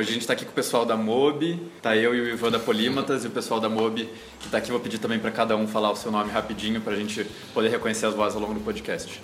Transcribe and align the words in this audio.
Hoje 0.00 0.08
a 0.08 0.12
gente 0.14 0.22
está 0.22 0.32
aqui 0.32 0.46
com 0.46 0.50
o 0.50 0.54
pessoal 0.54 0.86
da 0.86 0.96
MOB, 0.96 1.60
tá 1.82 1.94
eu 1.94 2.14
e 2.14 2.22
o 2.22 2.28
Ivan 2.30 2.50
da 2.50 2.58
Polímatas 2.58 3.22
e 3.22 3.26
o 3.26 3.30
pessoal 3.30 3.60
da 3.60 3.68
MOB 3.68 4.08
que 4.38 4.46
está 4.46 4.56
aqui. 4.56 4.70
Vou 4.70 4.80
pedir 4.80 4.96
também 4.96 5.18
para 5.18 5.30
cada 5.30 5.54
um 5.54 5.66
falar 5.68 5.90
o 5.90 5.94
seu 5.94 6.10
nome 6.10 6.30
rapidinho 6.30 6.80
para 6.80 6.94
a 6.94 6.96
gente 6.96 7.22
poder 7.52 7.68
reconhecer 7.68 8.06
as 8.06 8.14
vozes 8.14 8.34
ao 8.34 8.40
longo 8.40 8.54
do 8.54 8.60
podcast. 8.60 9.20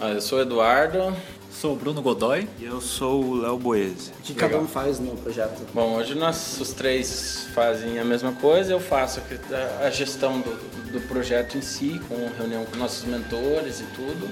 Ah, 0.00 0.12
eu 0.12 0.22
sou 0.22 0.38
o 0.38 0.40
Eduardo. 0.40 1.14
Sou 1.50 1.74
o 1.74 1.76
Bruno 1.76 2.00
Godoy. 2.00 2.48
E 2.58 2.64
eu 2.64 2.80
sou 2.80 3.22
o 3.22 3.34
Léo 3.34 3.58
Boese. 3.58 4.12
O 4.18 4.22
que 4.22 4.32
cada 4.32 4.58
um 4.58 4.66
faz 4.66 4.98
no 4.98 5.14
projeto? 5.14 5.60
Bom, 5.74 5.94
hoje 5.96 6.14
nós 6.14 6.58
os 6.58 6.72
três 6.72 7.46
fazem 7.54 7.98
a 7.98 8.04
mesma 8.04 8.32
coisa. 8.32 8.72
Eu 8.72 8.80
faço 8.80 9.20
a 9.84 9.90
gestão 9.90 10.40
do, 10.40 10.90
do 10.90 11.06
projeto 11.06 11.58
em 11.58 11.62
si, 11.62 12.00
com 12.08 12.16
reunião 12.38 12.64
com 12.64 12.78
nossos 12.78 13.04
mentores 13.04 13.80
e 13.80 13.84
tudo. 13.94 14.26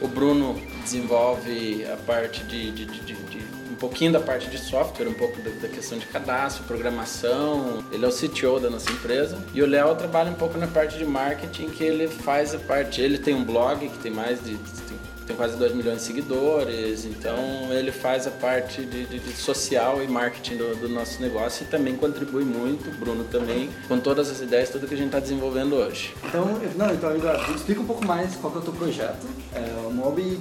O 0.00 0.06
Bruno 0.06 0.54
desenvolve 0.84 1.84
a 1.92 1.96
parte 1.96 2.44
de, 2.44 2.70
de, 2.70 2.86
de, 2.86 3.14
de 3.14 3.61
pouquinho 3.82 4.12
da 4.12 4.20
parte 4.20 4.48
de 4.48 4.58
software, 4.58 5.08
um 5.08 5.14
pouco 5.14 5.42
da, 5.42 5.50
da, 5.50 5.68
questão 5.68 5.98
de 5.98 6.06
cadastro, 6.06 6.62
programação. 6.64 7.82
Ele 7.90 8.04
é 8.04 8.08
o 8.08 8.12
CTO 8.12 8.60
da 8.60 8.70
nossa 8.70 8.88
empresa. 8.92 9.36
E 9.52 9.60
o 9.60 9.66
Léo 9.66 9.96
trabalha 9.96 10.30
um 10.30 10.34
pouco 10.34 10.56
na 10.56 10.68
parte 10.68 10.96
de 10.96 11.04
marketing, 11.04 11.68
que 11.68 11.82
ele 11.82 12.06
faz 12.06 12.54
a 12.54 12.58
parte. 12.58 13.00
Ele 13.00 13.18
tem 13.18 13.34
um 13.34 13.44
blog 13.44 13.88
que 13.88 13.98
tem 13.98 14.12
mais 14.12 14.38
de. 14.44 14.56
Tem 14.56 15.02
tem 15.26 15.36
quase 15.36 15.56
2 15.56 15.74
milhões 15.74 15.98
de 15.98 16.02
seguidores, 16.02 17.04
então 17.04 17.36
ele 17.70 17.92
faz 17.92 18.26
a 18.26 18.30
parte 18.30 18.84
de, 18.84 19.06
de, 19.06 19.18
de 19.18 19.32
social 19.32 20.02
e 20.02 20.08
marketing 20.08 20.56
do, 20.56 20.76
do, 20.76 20.88
nosso 20.88 21.22
negócio 21.22 21.64
e 21.64 21.66
também 21.66 21.96
contribui 21.96 22.44
muito, 22.44 22.90
Bruno 22.98 23.24
também, 23.24 23.70
com 23.88 23.98
todas 23.98 24.30
as 24.30 24.40
ideias, 24.40 24.68
tudo 24.68 24.86
que 24.86 24.94
a 24.94 24.96
gente 24.96 25.06
está 25.06 25.20
desenvolvendo 25.20 25.76
hoje. 25.76 26.14
Então, 26.24 26.44
não, 26.76 26.92
então 26.92 27.14
Eduardo, 27.14 27.54
explica 27.54 27.80
um 27.80 27.86
pouco 27.86 28.04
mais 28.04 28.34
qual 28.36 28.54
é 28.54 28.58
o 28.58 28.60
teu 28.60 28.72
projeto, 28.72 29.26
é, 29.54 29.86
o 29.86 29.90
Mob, 29.90 30.40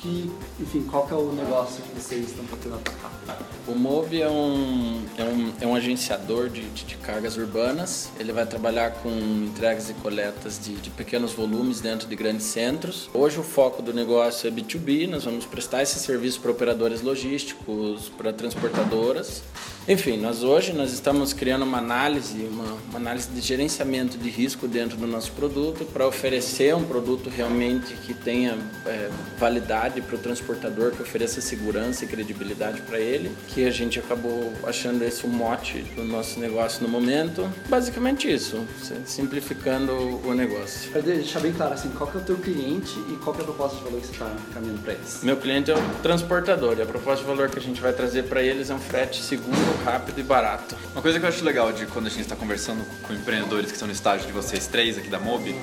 que, 0.00 0.32
enfim, 0.58 0.82
qual 0.90 1.06
é 1.10 1.14
o 1.14 1.32
negócio 1.32 1.82
que 1.82 2.00
vocês 2.00 2.30
estão 2.30 2.44
tentando 2.46 2.76
atacar. 2.76 3.19
O 3.66 3.74
MOB 3.74 4.20
é 4.20 4.28
um, 4.28 5.02
é 5.16 5.22
um, 5.22 5.52
é 5.60 5.66
um 5.66 5.74
agenciador 5.74 6.48
de, 6.48 6.62
de, 6.70 6.84
de, 6.84 6.96
cargas 6.96 7.36
urbanas. 7.36 8.10
Ele 8.18 8.32
vai 8.32 8.46
trabalhar 8.46 8.90
com 8.94 9.10
entregas 9.10 9.90
e 9.90 9.94
coletas 9.94 10.58
de, 10.58 10.74
de, 10.76 10.90
pequenos 10.90 11.32
volumes 11.32 11.80
dentro 11.80 12.08
de 12.08 12.16
grandes 12.16 12.46
centros. 12.46 13.08
Hoje 13.14 13.38
o 13.38 13.42
foco 13.42 13.82
do 13.82 13.92
negócio 13.92 14.48
é 14.48 14.50
B2B, 14.50 15.08
nós 15.08 15.24
vamos 15.24 15.44
prestar 15.44 15.82
esse 15.82 15.98
serviço 15.98 16.40
para 16.40 16.50
operadores 16.50 17.02
logísticos, 17.02 18.08
para 18.16 18.32
transportadoras. 18.32 19.42
Enfim, 19.88 20.18
nós 20.18 20.42
hoje 20.42 20.72
nós 20.72 20.92
estamos 20.92 21.32
criando 21.32 21.62
uma 21.62 21.78
análise, 21.78 22.44
uma, 22.44 22.78
uma 22.90 22.98
análise 22.98 23.28
de 23.30 23.40
gerenciamento 23.40 24.18
de 24.18 24.28
risco 24.30 24.68
dentro 24.68 24.96
do 24.96 25.06
nosso 25.06 25.32
produto 25.32 25.84
para 25.84 26.06
oferecer 26.06 26.74
um 26.76 26.84
produto 26.84 27.28
realmente 27.28 27.94
que 28.06 28.14
tenha 28.14 28.56
é, 28.86 29.10
validade 29.38 30.00
para 30.00 30.16
o 30.16 30.18
transportador, 30.18 30.92
que 30.92 31.02
ofereça 31.02 31.40
segurança 31.40 32.04
e 32.04 32.08
credibilidade 32.08 32.82
para 32.82 33.00
ele, 33.00 33.19
que 33.48 33.66
a 33.66 33.70
gente 33.70 33.98
acabou 33.98 34.52
achando 34.64 35.02
esse 35.04 35.24
o 35.24 35.28
mote 35.28 35.82
do 35.96 36.04
nosso 36.04 36.38
negócio 36.38 36.82
no 36.82 36.88
momento. 36.88 37.50
Basicamente 37.68 38.32
isso, 38.32 38.64
simplificando 39.04 39.92
o 40.26 40.34
negócio. 40.34 40.90
Para 40.90 41.00
deixar 41.00 41.40
bem 41.40 41.52
claro, 41.52 41.74
assim, 41.74 41.90
qual 41.90 42.10
que 42.10 42.16
é 42.16 42.20
o 42.20 42.24
teu 42.24 42.36
cliente 42.36 42.98
e 43.10 43.16
qual 43.16 43.34
que 43.34 43.40
é 43.40 43.44
a 43.44 43.46
proposta 43.46 43.78
de 43.78 43.84
valor 43.84 44.00
que 44.00 44.06
você 44.06 44.12
está 44.12 44.36
caminhando 44.54 44.82
para 44.82 44.92
eles? 44.94 45.20
Meu 45.22 45.36
cliente 45.36 45.70
é 45.70 45.74
o 45.74 45.82
transportador 46.02 46.78
e 46.78 46.82
a 46.82 46.86
proposta 46.86 47.24
de 47.24 47.30
valor 47.30 47.50
que 47.50 47.58
a 47.58 47.62
gente 47.62 47.80
vai 47.80 47.92
trazer 47.92 48.24
para 48.24 48.42
eles 48.42 48.70
é 48.70 48.74
um 48.74 48.78
frete 48.78 49.22
seguro 49.22 49.56
rápido 49.84 50.18
e 50.20 50.22
barato. 50.22 50.76
Uma 50.92 51.02
coisa 51.02 51.18
que 51.18 51.24
eu 51.24 51.28
acho 51.28 51.44
legal 51.44 51.72
de 51.72 51.86
quando 51.86 52.06
a 52.06 52.10
gente 52.10 52.22
está 52.22 52.36
conversando 52.36 52.84
com 53.02 53.12
empreendedores 53.12 53.66
que 53.66 53.72
estão 53.72 53.88
no 53.88 53.94
estágio 53.94 54.26
de 54.26 54.32
vocês 54.32 54.66
três 54.66 54.98
aqui 54.98 55.08
da 55.08 55.18
Mob, 55.18 55.54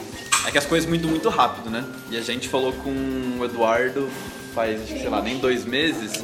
é 0.45 0.51
que 0.51 0.57
as 0.57 0.65
coisas 0.65 0.89
mudam 0.89 1.09
muito 1.09 1.29
rápido, 1.29 1.69
né? 1.69 1.83
E 2.09 2.17
a 2.17 2.21
gente 2.21 2.47
falou 2.47 2.71
com 2.73 2.89
o 3.39 3.45
Eduardo 3.45 4.09
faz, 4.57 4.89
sei 4.89 5.07
lá, 5.07 5.21
nem 5.21 5.37
dois 5.37 5.65
meses, 5.65 6.23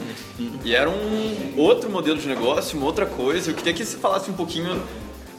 e 0.66 0.74
era 0.74 0.90
um 0.90 1.54
outro 1.56 1.88
modelo 1.88 2.18
de 2.18 2.28
negócio, 2.28 2.76
uma 2.76 2.88
outra 2.88 3.06
coisa. 3.06 3.52
Eu 3.52 3.54
queria 3.54 3.72
que 3.76 3.86
você 3.86 3.96
falasse 3.96 4.32
um 4.32 4.34
pouquinho 4.34 4.82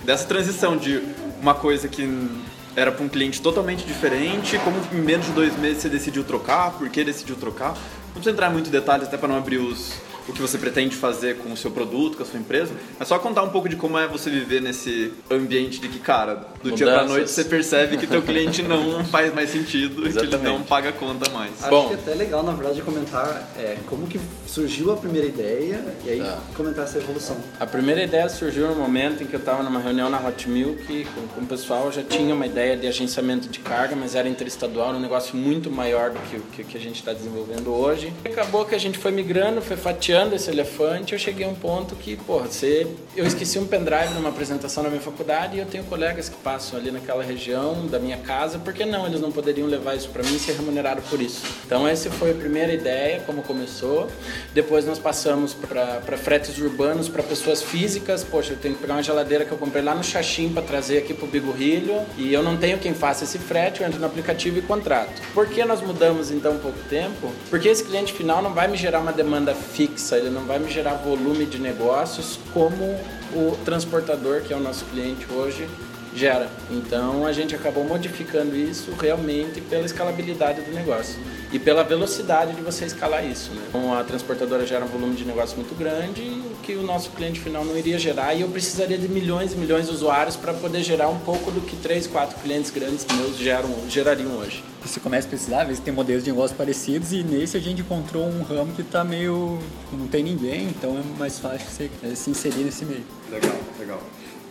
dessa 0.05 0.25
transição 0.28 0.77
de 0.77 1.03
uma 1.43 1.55
coisa 1.56 1.88
que 1.88 2.09
era 2.77 2.93
para 2.93 3.05
um 3.05 3.09
cliente 3.09 3.43
totalmente 3.43 3.84
diferente, 3.84 4.56
como 4.59 4.77
em 4.93 5.03
menos 5.03 5.27
de 5.27 5.32
dois 5.32 5.59
meses 5.59 5.82
você 5.82 5.88
decidiu 5.88 6.22
trocar, 6.22 6.71
por 6.78 6.88
que 6.88 7.03
decidiu 7.03 7.34
trocar. 7.34 7.71
Não 7.72 8.12
precisa 8.12 8.31
entrar 8.31 8.49
em 8.49 8.53
muitos 8.53 8.71
detalhes 8.71 9.09
até 9.09 9.16
para 9.16 9.26
não 9.26 9.38
abrir 9.38 9.59
os, 9.59 9.94
o 10.29 10.33
que 10.33 10.41
você 10.41 10.59
pretende 10.59 10.97
fazer 10.97 11.37
com 11.39 11.53
o 11.53 11.57
seu 11.57 11.71
produto, 11.71 12.17
com 12.17 12.23
a 12.23 12.27
sua 12.27 12.41
empresa, 12.41 12.73
mas 12.99 13.09
só 13.09 13.19
contar 13.19 13.43
um 13.43 13.51
pouco 13.51 13.69
de 13.69 13.77
como 13.77 13.99
é 13.99 14.07
você 14.07 14.31
viver 14.31 14.61
nesse 14.61 15.12
ambiente 15.31 15.81
de 15.81 15.89
que, 15.89 15.99
cara, 15.99 16.35
do 16.35 16.71
Mudanças. 16.71 16.77
dia 16.77 16.87
pra 16.87 17.05
noite 17.05 17.31
você 17.31 17.45
percebe 17.45 17.97
que 17.97 18.07
teu 18.07 18.23
cliente 18.23 18.62
não 18.62 19.05
faz 19.05 19.35
mais 19.35 19.51
sentido 19.51 20.09
e 20.09 20.12
que 20.12 20.19
ele 20.19 20.37
não 20.39 20.62
paga 20.62 20.91
a 20.91 20.93
conta 20.93 21.31
mais. 21.31 21.53
Acho 21.61 21.71
Bom, 21.71 21.89
que 21.89 21.95
é 21.95 21.97
até 21.97 22.15
legal, 22.15 22.43
na 22.43 22.53
verdade, 22.53 22.81
comentar 22.83 23.51
é, 23.57 23.77
como 23.87 24.07
que 24.07 24.21
surgiu 24.47 24.93
a 24.93 24.97
primeira 24.97 25.27
ideia 25.27 25.85
e 26.05 26.11
aí 26.11 26.21
tá. 26.21 26.39
comentar 26.56 26.85
essa 26.85 26.99
evolução. 26.99 27.37
A 27.61 27.67
primeira 27.67 28.03
ideia 28.03 28.29
surgiu 28.29 28.69
no 28.69 28.75
momento 28.75 29.23
em 29.23 29.27
que 29.27 29.35
eu 29.35 29.41
estava 29.41 29.62
numa 29.62 29.81
reunião 29.81 30.09
na 30.09 30.27
Hot 30.27 30.49
Milk 30.49 31.06
com, 31.15 31.29
com 31.29 31.41
o 31.43 31.47
pessoal, 31.47 31.93
já 31.93 32.03
tinha 32.03 32.35
uma 32.35 32.47
ideia 32.47 32.77
de 32.77 32.87
agenciamento 32.87 33.49
de 33.49 33.59
carga, 33.59 33.95
mas 33.95 34.15
era 34.15 34.29
interestadual, 34.29 34.95
um 34.95 35.01
negócio 35.01 35.37
muito 35.37 35.71
maior 35.71 36.11
do 36.11 36.19
que 36.21 36.37
o 36.37 36.43
que, 36.53 36.65
que 36.65 36.77
a 36.77 36.81
gente 36.81 36.97
está 36.97 37.12
desenvolvendo 37.12 37.73
hoje. 37.73 38.12
Acabou 38.25 38.65
que 38.65 38.75
a 38.75 38.79
gente 38.79 38.99
foi 38.99 39.11
migrando, 39.11 39.61
foi 39.61 39.77
fatiando 39.77 40.13
esse 40.14 40.48
elefante, 40.48 41.12
eu 41.12 41.19
cheguei 41.19 41.44
a 41.44 41.48
um 41.48 41.54
ponto 41.56 41.97
que, 41.97 42.16
porra, 42.16 42.47
você... 42.47 42.86
eu 43.16 43.26
esqueci 43.26 43.58
um 43.58 43.66
pendrive 43.66 44.14
numa 44.14 44.28
apresentação 44.28 44.84
na 44.84 44.88
minha 44.88 45.00
faculdade 45.00 45.56
e 45.56 45.58
eu 45.58 45.66
tenho 45.66 45.82
colegas 45.84 46.28
que 46.28 46.36
passam 46.36 46.78
ali 46.78 46.92
naquela 46.92 47.25
região 47.25 47.84
da 47.88 47.98
minha 47.98 48.16
casa, 48.19 48.58
por 48.58 48.72
que 48.72 48.84
não? 48.84 49.06
Eles 49.06 49.20
não 49.20 49.32
poderiam 49.32 49.66
levar 49.66 49.97
isso 49.97 50.08
para 50.10 50.22
mim 50.22 50.36
e 50.36 50.38
ser 50.38 50.52
remunerado 50.52 51.02
por 51.10 51.20
isso. 51.20 51.42
Então, 51.66 51.86
essa 51.86 52.10
foi 52.12 52.30
a 52.30 52.34
primeira 52.34 52.72
ideia, 52.72 53.22
como 53.26 53.42
começou. 53.42 54.08
Depois 54.54 54.86
nós 54.86 55.00
passamos 55.00 55.52
para 55.52 56.16
fretes 56.16 56.58
urbanos 56.58 57.08
para 57.08 57.22
pessoas 57.22 57.60
físicas. 57.60 58.22
Poxa, 58.22 58.52
eu 58.52 58.56
tenho 58.56 58.75
que 58.75 58.81
pegar 58.81 58.94
uma 58.94 59.02
geladeira 59.02 59.44
que 59.44 59.50
eu 59.50 59.58
comprei 59.58 59.82
lá 59.82 59.96
no 59.96 60.04
Xaxim 60.04 60.52
para 60.52 60.62
trazer 60.62 60.98
aqui 60.98 61.12
para 61.12 61.25
o 61.25 61.28
Bigorrilho 61.28 62.02
e 62.16 62.32
eu 62.32 62.42
não 62.42 62.56
tenho 62.56 62.78
quem 62.78 62.94
faça 62.94 63.25
esse 63.25 63.38
frete, 63.38 63.81
eu 63.81 63.86
entro 63.86 63.98
no 63.98 64.06
aplicativo 64.06 64.60
e 64.60 64.62
contrato. 64.62 65.20
Por 65.34 65.48
que 65.48 65.64
nós 65.64 65.81
mudamos 65.81 66.31
então 66.31 66.56
pouco 66.58 66.78
tempo? 66.88 67.32
Porque 67.50 67.69
esse 67.69 67.82
cliente 67.82 68.12
final 68.12 68.41
não 68.41 68.54
vai 68.54 68.69
me 68.69 68.76
gerar 68.76 69.00
uma 69.00 69.12
demanda 69.12 69.54
fixa 69.54 70.03
fixa, 70.04 70.19
ele 70.19 70.28
não 70.28 70.44
vai 70.44 70.59
me 70.59 70.70
gerar 70.70 70.94
volume 70.94 71.47
de 71.47 71.59
negócios 71.59 72.38
como 72.53 72.84
o 73.32 73.56
transportador, 73.65 74.42
que 74.42 74.53
é 74.53 74.56
o 74.56 74.60
nosso 74.60 74.84
cliente 74.87 75.26
hoje, 75.32 75.66
gera. 76.15 76.48
Então 76.70 77.25
a 77.25 77.32
gente 77.32 77.54
acabou 77.54 77.84
modificando 77.84 78.54
isso 78.54 78.93
realmente 79.00 79.60
pela 79.62 79.87
escalabilidade 79.87 80.60
do 80.60 80.72
negócio 80.72 81.19
e 81.54 81.59
pela 81.60 81.84
velocidade 81.84 82.53
de 82.53 82.62
você 82.62 82.84
escalar 82.84 83.25
isso. 83.25 83.53
Né? 83.53 83.62
Então 83.69 83.94
a 83.94 84.03
transportadora 84.03 84.66
gera 84.66 84.84
um 84.84 84.88
volume 84.88 85.15
de 85.15 85.25
negócio 85.25 85.56
muito 85.56 85.72
grande 85.78 86.42
que 86.65 86.75
o 86.75 86.82
nosso 86.82 87.10
cliente 87.10 87.38
final 87.38 87.65
não 87.65 87.78
iria 87.78 87.97
gerar 87.97 88.34
e 88.34 88.41
eu 88.41 88.48
precisaria 88.48 88.98
de 88.98 89.06
milhões 89.09 89.53
e 89.53 89.56
milhões 89.56 89.87
de 89.87 89.93
usuários 89.93 90.34
para 90.34 90.53
poder 90.53 90.82
gerar 90.82 91.09
um 91.09 91.19
pouco 91.20 91.53
do 91.53 91.60
que 91.60 91.76
três, 91.76 92.09
quatro 92.09 92.37
clientes 92.41 92.72
grandes 92.72 93.06
meus 93.16 93.38
geram, 93.38 93.70
gerariam 93.88 94.32
hoje. 94.38 94.64
Você 94.84 94.98
começa 94.98 95.28
a 95.28 95.31
pesquisar, 95.31 95.60
às 95.60 95.69
vezes 95.69 95.82
tem 95.82 95.94
modelos 95.94 96.25
de 96.25 96.31
negócio 96.32 96.56
parecidos 96.56 97.12
e 97.12 97.22
nesse 97.22 97.56
a 97.56 97.60
gente 97.60 97.82
encontrou 97.82 98.26
um 98.26 98.43
ramo 98.43 98.72
que 98.75 98.82
está 98.82 99.04
meio. 99.04 99.60
não 99.93 100.09
tem 100.09 100.25
ninguém, 100.25 100.64
então 100.64 100.98
é 100.98 101.19
mais 101.19 101.38
fácil 101.38 101.69
você 101.70 101.88
se 102.16 102.31
inserir 102.31 102.64
nesse 102.64 102.84
meio. 102.84 103.04
Legal, 103.31 103.56
legal. 103.78 104.03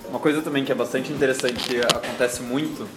Uma 0.08 0.20
coisa 0.20 0.42
também 0.42 0.64
que 0.64 0.72
é 0.72 0.76
bastante 0.76 1.12
interessante, 1.12 1.68
que 1.68 1.80
acontece 1.80 2.42
muito, 2.42 2.88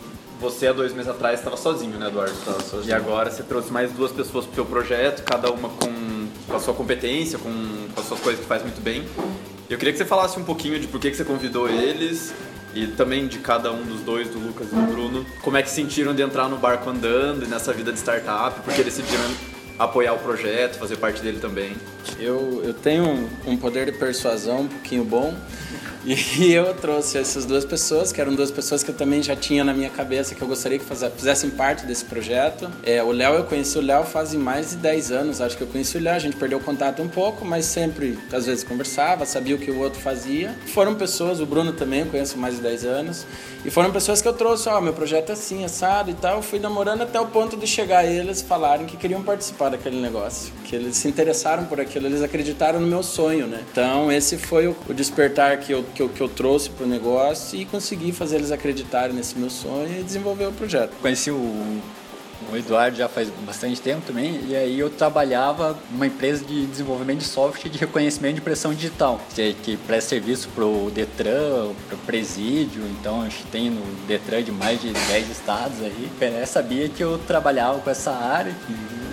você 0.41 0.69
há 0.69 0.73
dois 0.73 0.93
meses 0.93 1.09
atrás 1.09 1.39
estava 1.39 1.57
sozinho, 1.57 1.99
né, 1.99 2.09
Eduardo? 2.09 2.33
Estava 2.33 2.63
sozinho. 2.63 2.91
E 2.91 2.93
agora 2.93 3.31
você 3.31 3.43
trouxe 3.43 3.73
mais 3.73 3.93
duas 3.93 4.13
pessoas 4.13 4.45
para 4.45 4.53
o 4.53 4.55
seu 4.55 4.65
projeto, 4.65 5.23
cada 5.23 5.51
uma 5.51 5.69
com, 5.69 6.29
com 6.47 6.57
a 6.57 6.61
sua 6.61 6.75
competência, 6.75 7.39
com, 7.39 7.51
com, 7.95 8.01
as 8.01 8.07
suas 8.07 8.21
coisas 8.21 8.41
que 8.41 8.47
faz 8.47 8.63
muito 8.63 8.81
bem. 8.81 9.05
Eu 9.69 9.79
queria 9.79 9.93
que 9.93 9.99
você 9.99 10.05
falasse 10.05 10.39
um 10.39 10.45
pouquinho 10.45 10.79
de 10.79 10.87
por 10.87 11.01
que, 11.01 11.11
que 11.11 11.17
você 11.17 11.25
convidou 11.25 11.69
eles 11.69 12.33
e 12.75 12.87
também 12.87 13.27
de 13.27 13.39
cada 13.39 13.73
um 13.73 13.83
dos 13.83 14.01
dois, 14.03 14.29
do 14.29 14.39
Lucas 14.39 14.69
e 14.71 14.75
do 14.75 14.83
Bruno, 14.83 15.25
como 15.43 15.57
é 15.57 15.63
que 15.63 15.71
sentiram 15.71 16.15
de 16.15 16.23
entrar 16.23 16.49
no 16.49 16.59
barco 16.59 16.89
andando 16.91 17.45
e 17.45 17.49
nessa 17.49 17.73
vida 17.73 17.91
de 17.91 17.99
startup, 17.99 18.61
porque 18.61 18.83
decidiram 18.83 19.25
apoiar 19.79 20.13
o 20.13 20.19
projeto, 20.19 20.79
fazer 20.79 20.97
parte 20.97 21.23
dele 21.23 21.39
também. 21.39 21.75
Eu, 22.19 22.63
eu 22.65 22.75
tenho 22.75 23.29
um 23.47 23.57
poder 23.57 23.91
de 23.91 23.99
persuasão 23.99 24.63
um 24.63 24.69
pouquinho 24.69 25.05
bom 25.05 25.35
e 26.39 26.53
eu 26.53 26.73
trouxe 26.75 27.19
essas 27.19 27.45
duas 27.45 27.65
pessoas, 27.65 28.13
que 28.13 28.21
eram 28.21 28.33
duas 28.33 28.51
pessoas 28.51 28.83
que 28.83 28.91
eu 28.91 28.95
também 28.95 29.21
já 29.21 29.35
tinha 29.35 29.65
na 29.65 29.75
minha 29.75 29.91
cabeça 29.91 30.37
que 30.37 30.43
eu 30.43 30.47
gostaria 30.47 30.79
que 30.79 30.85
fizessem 31.17 31.51
parte 31.51 31.85
desse 31.85 32.05
projeto. 32.05 32.71
É, 32.85 33.03
o 33.03 33.11
Léo, 33.11 33.35
eu 33.35 33.45
conheci 33.45 33.77
o 33.77 33.81
Léo 33.81 34.05
faz 34.05 34.33
mais 34.35 34.71
de 34.71 34.77
10 34.77 35.11
anos, 35.11 35.41
acho 35.41 35.57
que 35.57 35.63
eu 35.65 35.67
conheci 35.67 35.97
o 35.97 36.01
Léo, 36.01 36.15
a 36.15 36.19
gente 36.21 36.37
perdeu 36.37 36.61
contato 36.61 37.03
um 37.03 37.09
pouco, 37.09 37.45
mas 37.45 37.65
sempre, 37.65 38.17
às 38.33 38.47
vezes, 38.47 38.63
conversava, 38.63 39.27
sabia 39.27 39.57
o 39.57 39.59
que 39.59 39.71
o 39.71 39.81
outro 39.81 40.01
fazia. 40.01 40.55
Foram 40.67 40.95
pessoas, 40.95 41.41
o 41.41 41.47
Bruno 41.47 41.73
também 41.73 42.01
eu 42.01 42.07
conheço 42.07 42.39
mais 42.39 42.57
de 42.57 42.63
10 42.63 42.85
anos, 42.85 43.27
e 43.65 43.71
foram 43.71 43.91
pessoas 43.91 44.23
que 44.23 44.29
eu 44.29 44.33
trouxe, 44.33 44.69
ó, 44.69 44.79
oh, 44.79 44.81
meu 44.81 44.93
projeto 44.93 45.31
é 45.31 45.33
assim, 45.33 45.65
assado 45.65 46.09
e 46.09 46.15
tal. 46.15 46.37
Eu 46.37 46.43
fui 46.43 46.61
namorando 46.61 47.03
até 47.03 47.19
o 47.19 47.27
ponto 47.27 47.57
de 47.57 47.67
chegar 47.67 47.99
a 47.99 48.07
eles 48.07 48.41
falarem 48.41 48.87
que 48.87 48.97
queriam 48.97 49.25
participar 49.25 49.71
daquele 49.71 50.01
negócio, 50.01 50.53
que 50.65 50.77
eles 50.77 50.97
se 50.97 51.09
interessaram 51.09 51.65
por 51.65 51.81
aquilo, 51.81 52.07
eles 52.07 52.23
acreditaram 52.23 52.79
no 52.79 52.87
meu 52.87 53.03
sonho, 53.03 53.49
né? 53.49 53.65
Então, 53.73 54.13
esse 54.13 54.37
foi 54.37 54.69
o 54.69 54.95
despertar 54.95 55.59
que 55.59 55.73
eu 55.73 55.85
que 55.97 56.03
eu, 56.03 56.09
que 56.11 56.21
eu 56.21 56.29
trouxe 56.29 56.69
para 56.69 56.85
o 56.85 56.89
negócio 56.89 57.59
e 57.59 57.65
consegui 57.65 58.13
fazer 58.13 58.37
eles 58.37 58.53
acreditarem 58.53 59.17
nesse 59.17 59.39
meu 59.39 59.49
sonho 59.49 60.01
e 60.01 60.03
desenvolver 60.03 60.47
o 60.47 60.53
projeto. 60.53 60.93
Conheci 61.01 61.31
o 61.31 61.81
o 62.53 62.57
Eduardo 62.57 62.97
já 62.97 63.09
faz 63.09 63.29
bastante 63.45 63.81
tempo 63.81 64.03
também, 64.07 64.41
e 64.47 64.55
aí 64.55 64.79
eu 64.79 64.89
trabalhava 64.91 65.77
numa 65.91 66.07
empresa 66.07 66.45
de 66.45 66.67
desenvolvimento 66.67 67.19
de 67.19 67.25
software 67.25 67.71
de 67.71 67.79
reconhecimento 67.79 68.35
de 68.35 68.41
impressão 68.41 68.73
digital, 68.73 69.21
que, 69.35 69.55
que 69.55 69.77
presta 69.79 70.11
serviço 70.11 70.49
para 70.55 70.65
o 70.65 70.91
Detran, 70.91 71.73
para 71.89 71.97
o 71.97 71.99
Presídio, 72.07 72.83
então 73.01 73.23
a 73.23 73.25
gente 73.25 73.45
tem 73.47 73.71
no 73.71 73.83
Detran 74.07 74.43
de 74.43 74.53
mais 74.53 74.81
de 74.81 74.93
10 74.93 75.31
estados 75.31 75.81
aí. 75.83 76.11
O 76.15 76.19
Pelé 76.19 76.47
sabia 76.47 76.89
que 76.89 77.03
eu 77.03 77.19
trabalhava 77.27 77.81
com 77.81 77.91
essa 77.91 78.13
área, 78.13 78.55
que 78.67 79.06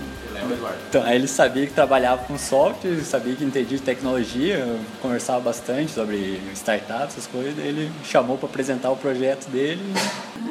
então, 0.89 1.07
ele 1.11 1.27
sabia 1.27 1.65
que 1.65 1.73
trabalhava 1.73 2.23
com 2.25 2.37
software, 2.37 3.01
sabia 3.03 3.35
que 3.35 3.43
entendia 3.43 3.77
de 3.77 3.83
tecnologia, 3.83 4.77
conversava 5.01 5.39
bastante 5.39 5.91
sobre 5.91 6.39
startups, 6.53 7.17
essas 7.17 7.27
coisas. 7.27 7.57
Ele 7.57 7.89
me 7.89 8.05
chamou 8.05 8.37
para 8.37 8.47
apresentar 8.47 8.91
o 8.91 8.95
projeto 8.95 9.49
dele. 9.49 9.81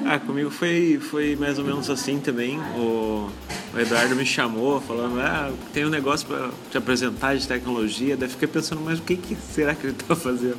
Ah, 0.05 0.19
comigo 0.19 0.50
foi, 0.50 0.99
foi 1.00 1.37
mais 1.37 1.59
ou 1.59 1.65
menos 1.65 1.89
assim 1.89 2.19
também. 2.19 2.59
O, 2.77 3.31
o 3.73 3.79
Eduardo 3.79 4.17
me 4.17 4.27
chamou 4.27 4.81
falando, 4.81 5.21
ah, 5.21 5.50
tem 5.73 5.85
um 5.85 5.91
negócio 5.91 6.27
para 6.27 6.50
te 6.71 6.79
apresentar 6.79 7.37
de 7.37 7.47
tecnologia. 7.47 8.17
Daí 8.17 8.29
fiquei 8.29 8.49
pensando, 8.49 8.81
mas 8.81 8.99
o 8.99 9.03
que, 9.03 9.17
que 9.17 9.37
será 9.37 9.75
que 9.75 9.87
ele 9.87 9.97
está 9.99 10.17
fazendo? 10.17 10.59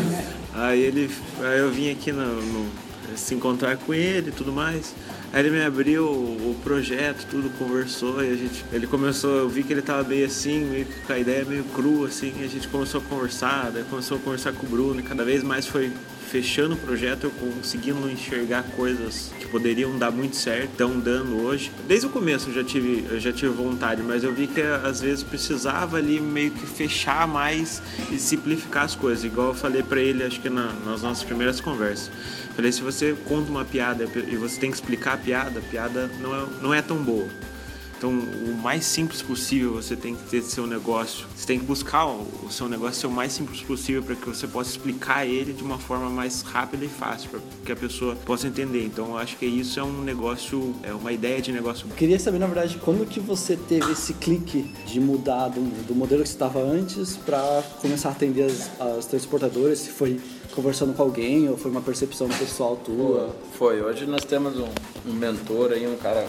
aí 0.54 0.80
ele, 0.80 1.10
aí 1.40 1.58
eu 1.58 1.70
vim 1.70 1.90
aqui 1.90 2.12
no, 2.12 2.40
no, 2.40 2.70
se 3.16 3.34
encontrar 3.34 3.76
com 3.76 3.94
ele 3.94 4.30
e 4.30 4.32
tudo 4.32 4.52
mais. 4.52 4.94
Aí 5.32 5.46
ele 5.46 5.50
me 5.50 5.62
abriu 5.62 6.06
o 6.06 6.56
projeto, 6.64 7.24
tudo, 7.30 7.50
conversou 7.56 8.22
e 8.22 8.32
a 8.32 8.36
gente. 8.36 8.64
Ele 8.72 8.86
começou, 8.86 9.36
eu 9.36 9.48
vi 9.48 9.62
que 9.62 9.72
ele 9.72 9.82
tava 9.82 10.02
meio 10.02 10.26
assim, 10.26 10.64
meio 10.64 10.86
com 11.06 11.12
a 11.12 11.18
ideia 11.18 11.44
meio 11.44 11.62
crua, 11.64 12.08
assim, 12.08 12.34
e 12.40 12.44
a 12.44 12.48
gente 12.48 12.66
começou 12.66 13.00
a 13.00 13.04
conversar, 13.04 13.70
daí 13.70 13.84
começou 13.84 14.16
a 14.16 14.20
conversar 14.20 14.52
com 14.52 14.66
o 14.66 14.68
Bruno 14.68 14.98
e 14.98 15.02
cada 15.04 15.24
vez 15.24 15.44
mais 15.44 15.66
foi 15.66 15.92
fechando 16.30 16.74
o 16.74 16.78
projeto, 16.78 17.24
eu 17.24 17.30
conseguindo 17.30 18.08
enxergar 18.08 18.62
coisas 18.76 19.32
que 19.40 19.46
poderiam 19.48 19.98
dar 19.98 20.12
muito 20.12 20.36
certo, 20.36 20.70
estão 20.70 20.98
dando 20.98 21.42
hoje. 21.42 21.72
Desde 21.88 22.06
o 22.06 22.10
começo 22.10 22.50
eu 22.50 22.54
já 22.54 22.64
tive, 22.64 23.04
eu 23.10 23.18
já 23.18 23.32
tive 23.32 23.52
vontade, 23.52 24.00
mas 24.00 24.22
eu 24.22 24.32
vi 24.32 24.46
que 24.46 24.60
às 24.60 25.00
vezes 25.00 25.24
precisava 25.24 25.96
ali 25.96 26.20
meio 26.20 26.52
que 26.52 26.64
fechar 26.64 27.26
mais 27.26 27.82
e 28.12 28.18
simplificar 28.18 28.84
as 28.84 28.94
coisas, 28.94 29.24
igual 29.24 29.48
eu 29.48 29.54
falei 29.54 29.82
para 29.82 30.00
ele, 30.00 30.22
acho 30.22 30.40
que 30.40 30.48
na, 30.48 30.72
nas 30.86 31.02
nossas 31.02 31.24
primeiras 31.24 31.60
conversas. 31.60 32.10
Falei, 32.54 32.70
se 32.70 32.80
você 32.80 33.16
conta 33.26 33.50
uma 33.50 33.64
piada 33.64 34.04
e 34.28 34.36
você 34.36 34.60
tem 34.60 34.70
que 34.70 34.76
explicar 34.76 35.14
a 35.14 35.16
piada, 35.16 35.58
a 35.58 35.62
piada 35.62 36.08
não 36.20 36.34
é, 36.34 36.46
não 36.62 36.74
é 36.74 36.80
tão 36.80 36.98
boa. 36.98 37.28
Então, 38.00 38.08
o 38.18 38.54
mais 38.62 38.86
simples 38.86 39.20
possível 39.20 39.74
você 39.74 39.94
tem 39.94 40.14
que 40.14 40.22
ter 40.30 40.40
seu 40.40 40.66
negócio. 40.66 41.26
Você 41.36 41.46
tem 41.46 41.58
que 41.58 41.66
buscar 41.66 42.06
o 42.06 42.50
seu 42.50 42.66
negócio 42.66 42.98
ser 42.98 43.06
o 43.08 43.10
mais 43.10 43.30
simples 43.30 43.60
possível 43.60 44.02
para 44.02 44.16
que 44.16 44.26
você 44.26 44.46
possa 44.46 44.70
explicar 44.70 45.26
ele 45.26 45.52
de 45.52 45.62
uma 45.62 45.76
forma 45.76 46.08
mais 46.08 46.40
rápida 46.40 46.82
e 46.82 46.88
fácil, 46.88 47.28
para 47.28 47.40
que 47.62 47.70
a 47.70 47.76
pessoa 47.76 48.16
possa 48.24 48.46
entender. 48.46 48.86
Então, 48.86 49.08
eu 49.08 49.18
acho 49.18 49.36
que 49.36 49.44
isso 49.44 49.78
é 49.78 49.82
um 49.82 50.00
negócio, 50.00 50.74
é 50.82 50.94
uma 50.94 51.12
ideia 51.12 51.42
de 51.42 51.52
negócio. 51.52 51.86
Eu 51.90 51.94
queria 51.94 52.18
saber, 52.18 52.38
na 52.38 52.46
verdade, 52.46 52.80
quando 52.82 53.06
que 53.06 53.20
você 53.20 53.54
teve 53.54 53.92
esse 53.92 54.14
clique 54.14 54.62
de 54.86 54.98
mudar 54.98 55.48
do, 55.48 55.60
do 55.86 55.94
modelo 55.94 56.22
que 56.22 56.28
você 56.30 56.34
estava 56.34 56.58
antes 56.58 57.18
para 57.18 57.62
começar 57.82 58.08
a 58.08 58.12
atender 58.12 58.44
as, 58.44 58.80
as 58.80 59.04
transportadoras? 59.04 59.78
Se 59.78 59.90
foi 59.90 60.18
conversando 60.54 60.94
com 60.94 61.02
alguém 61.02 61.50
ou 61.50 61.58
foi 61.58 61.70
uma 61.70 61.82
percepção 61.82 62.28
pessoal 62.30 62.76
tua? 62.76 63.36
Foi. 63.58 63.82
Hoje 63.82 64.06
nós 64.06 64.24
temos 64.24 64.58
um, 64.58 64.68
um 65.06 65.12
mentor 65.12 65.72
aí, 65.72 65.86
um 65.86 65.96
cara 65.96 66.26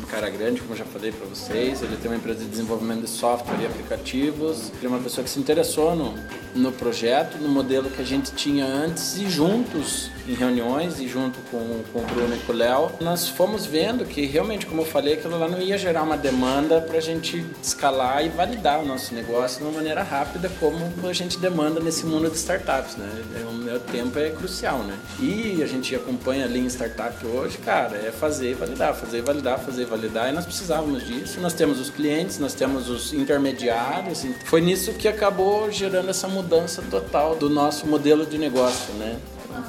um 0.00 0.06
cara 0.06 0.30
grande, 0.30 0.60
como 0.60 0.76
já 0.76 0.84
falei 0.84 1.12
para 1.12 1.26
vocês. 1.26 1.82
Ele 1.82 1.96
tem 1.96 2.10
uma 2.10 2.16
empresa 2.16 2.40
de 2.40 2.50
desenvolvimento 2.50 3.02
de 3.02 3.10
software 3.10 3.60
e 3.60 3.66
aplicativos. 3.66 4.70
Ele 4.76 4.86
é 4.86 4.88
uma 4.88 5.00
pessoa 5.00 5.24
que 5.24 5.30
se 5.30 5.38
interessou 5.38 5.94
no, 5.94 6.14
no 6.54 6.72
projeto, 6.72 7.38
no 7.38 7.48
modelo 7.48 7.90
que 7.90 8.00
a 8.00 8.04
gente 8.04 8.32
tinha 8.32 8.64
antes 8.64 9.16
e 9.16 9.28
juntos 9.28 10.10
em 10.28 10.34
reuniões 10.34 11.00
e 11.00 11.08
junto 11.08 11.38
com, 11.50 11.82
com 11.92 12.00
o 12.00 12.06
Bruno 12.06 12.34
e 12.34 12.38
com 12.40 12.52
o 12.52 12.54
Léo, 12.54 12.90
nós 13.00 13.28
fomos 13.28 13.64
vendo 13.64 14.04
que 14.04 14.26
realmente, 14.26 14.66
como 14.66 14.82
eu 14.82 14.86
falei, 14.86 15.14
aquilo 15.14 15.38
lá 15.38 15.48
não 15.48 15.60
ia 15.60 15.78
gerar 15.78 16.02
uma 16.02 16.16
demanda 16.16 16.80
para 16.80 16.98
a 16.98 17.00
gente 17.00 17.44
escalar 17.62 18.24
e 18.24 18.28
validar 18.28 18.80
o 18.80 18.86
nosso 18.86 19.14
negócio 19.14 19.58
de 19.58 19.64
uma 19.64 19.72
maneira 19.72 20.02
rápida, 20.02 20.50
como 20.60 20.92
a 21.08 21.12
gente 21.12 21.38
demanda 21.38 21.80
nesse 21.80 22.04
mundo 22.04 22.28
de 22.28 22.36
startups, 22.36 22.96
né? 22.96 23.08
É, 23.40 23.44
o 23.44 23.52
meu 23.52 23.80
tempo 23.80 24.18
é 24.18 24.30
crucial, 24.30 24.80
né? 24.80 24.98
E 25.18 25.62
a 25.62 25.66
gente 25.66 25.94
acompanha 25.94 26.44
ali 26.44 26.60
em 26.60 26.66
startup 26.66 27.26
hoje, 27.26 27.56
cara, 27.58 27.96
é 27.96 28.12
fazer 28.12 28.50
e 28.50 28.54
validar, 28.54 28.94
fazer 28.94 29.18
e 29.18 29.22
validar, 29.22 29.58
fazer 29.58 29.82
e 29.82 29.86
validar, 29.88 30.28
e 30.28 30.32
nós 30.32 30.44
precisávamos 30.44 31.06
disso. 31.06 31.40
Nós 31.40 31.52
temos 31.52 31.80
os 31.80 31.90
clientes, 31.90 32.38
nós 32.38 32.54
temos 32.54 32.88
os 32.88 33.12
intermediários, 33.12 34.24
foi 34.44 34.60
nisso 34.60 34.92
que 34.92 35.08
acabou 35.08 35.70
gerando 35.70 36.08
essa 36.08 36.28
mudança 36.28 36.82
total 36.90 37.34
do 37.34 37.48
nosso 37.48 37.86
modelo 37.86 38.26
de 38.26 38.38
negócio, 38.38 38.92
né? 38.94 39.18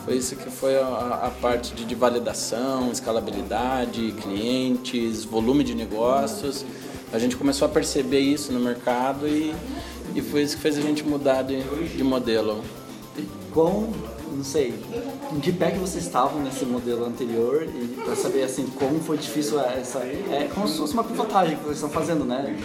Foi 0.06 0.18
isso 0.18 0.36
que 0.36 0.50
foi 0.50 0.78
a, 0.78 1.22
a 1.24 1.32
parte 1.42 1.74
de, 1.74 1.86
de, 1.86 1.96
validação, 1.96 2.92
escalabilidade, 2.92 4.12
clientes, 4.22 5.24
volume 5.24 5.64
de 5.64 5.74
negócios. 5.74 6.66
A 7.12 7.18
gente 7.18 7.36
começou 7.36 7.66
a 7.66 7.70
perceber 7.70 8.20
isso 8.20 8.52
no 8.52 8.60
mercado 8.60 9.28
e, 9.28 9.54
e 10.16 10.22
foi 10.22 10.44
isso 10.44 10.58
que 10.58 10.62
fez 10.62 10.78
a 10.78 10.82
gente 10.82 11.04
mudar 11.04 11.44
de, 11.44 11.62
de 11.88 12.04
modelo. 12.04 12.64
E 13.18 13.28
quão, 13.52 13.92
não 14.32 14.44
sei, 14.44 14.74
em 15.34 15.40
que 15.40 15.52
pé 15.52 15.72
que 15.72 15.80
vocês 15.80 16.06
estavam 16.06 16.42
nesse 16.42 16.66
modelo 16.66 17.06
anterior 17.06 17.64
e 17.64 17.88
para 18.04 18.16
saber 18.16 18.44
assim 18.44 18.66
como 18.68 19.00
foi 19.00 19.18
difícil 19.18 19.60
essa 19.60 20.00
é 20.00 20.50
como 20.54 20.68
se 20.68 20.78
fosse 20.78 20.94
uma 20.94 21.04
pivotagem 21.04 21.58
que 21.58 21.64
vocês 21.64 21.78
estão 21.78 21.90
fazendo, 21.90 22.26
né? 22.26 22.58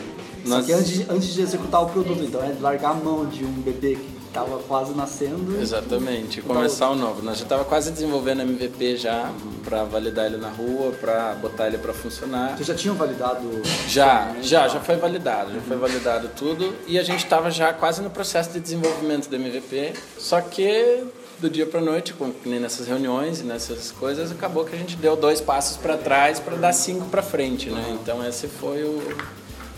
Nós... 0.44 0.60
Só 0.60 0.66
que 0.66 0.72
antes 0.72 0.92
de, 0.92 1.06
antes 1.10 1.34
de 1.34 1.42
executar 1.42 1.82
o 1.82 1.86
produto, 1.86 2.22
então 2.22 2.42
é 2.42 2.54
largar 2.60 2.90
a 2.90 2.94
mão 2.94 3.26
de 3.26 3.44
um 3.44 3.52
bebê 3.52 3.96
que 3.96 4.14
estava 4.34 4.58
quase 4.58 4.92
nascendo. 4.94 5.60
Exatamente, 5.60 6.42
começar 6.42 6.90
o 6.90 6.96
novo. 6.96 7.22
Nós 7.22 7.38
já 7.38 7.44
estava 7.44 7.64
quase 7.64 7.92
desenvolvendo 7.92 8.42
MVP 8.42 8.96
já 8.96 9.30
para 9.64 9.84
validar 9.84 10.26
ele 10.26 10.36
na 10.36 10.50
rua, 10.50 10.90
para 11.00 11.34
botar 11.34 11.68
ele 11.68 11.78
para 11.78 11.94
funcionar. 11.94 12.56
Vocês 12.56 12.66
já 12.66 12.74
tinham 12.74 12.96
validado? 12.96 13.48
Já, 13.88 14.34
já, 14.42 14.66
já 14.66 14.80
foi 14.80 14.96
validado, 14.96 15.54
já 15.54 15.60
foi 15.60 15.76
validado 15.76 16.28
tudo 16.36 16.74
e 16.88 16.98
a 16.98 17.04
gente 17.04 17.24
estava 17.24 17.50
já 17.50 17.72
quase 17.72 18.02
no 18.02 18.10
processo 18.10 18.50
de 18.50 18.60
desenvolvimento 18.60 19.28
do 19.28 19.36
MVP. 19.36 19.92
Só 20.18 20.40
que 20.40 21.04
do 21.44 21.50
dia 21.50 21.66
para 21.66 21.78
noite, 21.78 22.14
nessas 22.46 22.86
reuniões 22.86 23.40
e 23.40 23.44
nessas 23.44 23.90
coisas, 23.90 24.32
acabou 24.32 24.64
que 24.64 24.74
a 24.74 24.78
gente 24.78 24.96
deu 24.96 25.14
dois 25.14 25.42
passos 25.42 25.76
para 25.76 25.94
trás 25.94 26.40
para 26.40 26.56
dar 26.56 26.72
cinco 26.72 27.04
para 27.10 27.22
frente, 27.22 27.68
né? 27.68 27.98
Então 28.00 28.26
esse 28.26 28.48
foi 28.48 28.82
o 28.82 29.02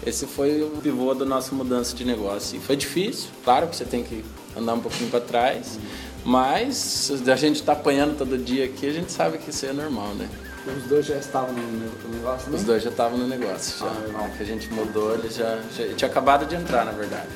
esse 0.07 0.27
foi 0.27 0.63
o 0.63 0.69
pivô 0.81 1.13
da 1.13 1.25
nossa 1.25 1.53
mudança 1.53 1.97
de 1.97 2.05
negócio. 2.05 2.57
E 2.57 2.61
foi 2.61 2.77
difícil, 2.77 3.31
claro 3.45 3.67
que 3.67 3.75
você 3.75 3.85
tem 3.85 4.05
que 4.05 4.25
andar 4.57 4.75
um 4.75 4.81
pouquinho 4.81 5.11
para 5.11 5.19
trás, 5.19 5.77
mas 6.25 7.11
a 7.27 7.35
gente 7.35 7.57
está 7.57 7.73
apanhando 7.73 8.17
todo 8.17 8.39
dia 8.39 8.67
aqui, 8.67 8.87
a 8.87 8.93
gente 8.93 9.11
sabe 9.11 9.39
que 9.39 9.51
isso 9.51 9.67
é 9.67 9.73
normal, 9.73 10.15
né? 10.15 10.29
Os 10.69 10.85
dois 10.85 11.05
já 11.05 11.17
estavam 11.17 11.53
no 11.53 12.11
negócio? 12.11 12.51
Né? 12.51 12.57
Os 12.57 12.63
dois 12.63 12.83
já 12.83 12.91
estavam 12.91 13.19
no 13.19 13.27
negócio. 13.27 13.81
Já. 13.81 13.93
Ah, 14.21 14.29
que 14.37 14.43
a 14.43 14.47
gente 14.47 14.73
mudou, 14.73 15.15
eles 15.15 15.35
já, 15.35 15.59
já 15.77 15.95
tinha 15.95 16.09
acabado 16.09 16.47
de 16.47 16.55
entrar, 16.55 16.85
na 16.85 16.93
verdade. 16.93 17.29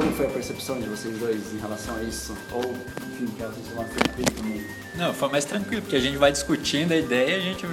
Como 0.00 0.12
foi 0.12 0.24
a 0.24 0.30
percepção 0.30 0.80
de 0.80 0.88
vocês 0.88 1.18
dois 1.18 1.52
em 1.52 1.58
relação 1.58 1.94
a 1.94 2.02
isso? 2.02 2.34
Ou, 2.52 2.74
enfim, 3.12 3.26
que 3.26 3.42
vocês 3.42 3.68
foram 3.68 3.86
tranquilo 3.86 4.30
também? 4.34 4.66
Não, 4.96 5.12
foi 5.12 5.28
mais 5.28 5.44
tranquilo, 5.44 5.82
porque 5.82 5.96
a 5.96 6.00
gente 6.00 6.16
vai 6.16 6.32
discutindo 6.32 6.92
a 6.92 6.96
ideia, 6.96 7.36
a 7.36 7.40
gente 7.40 7.66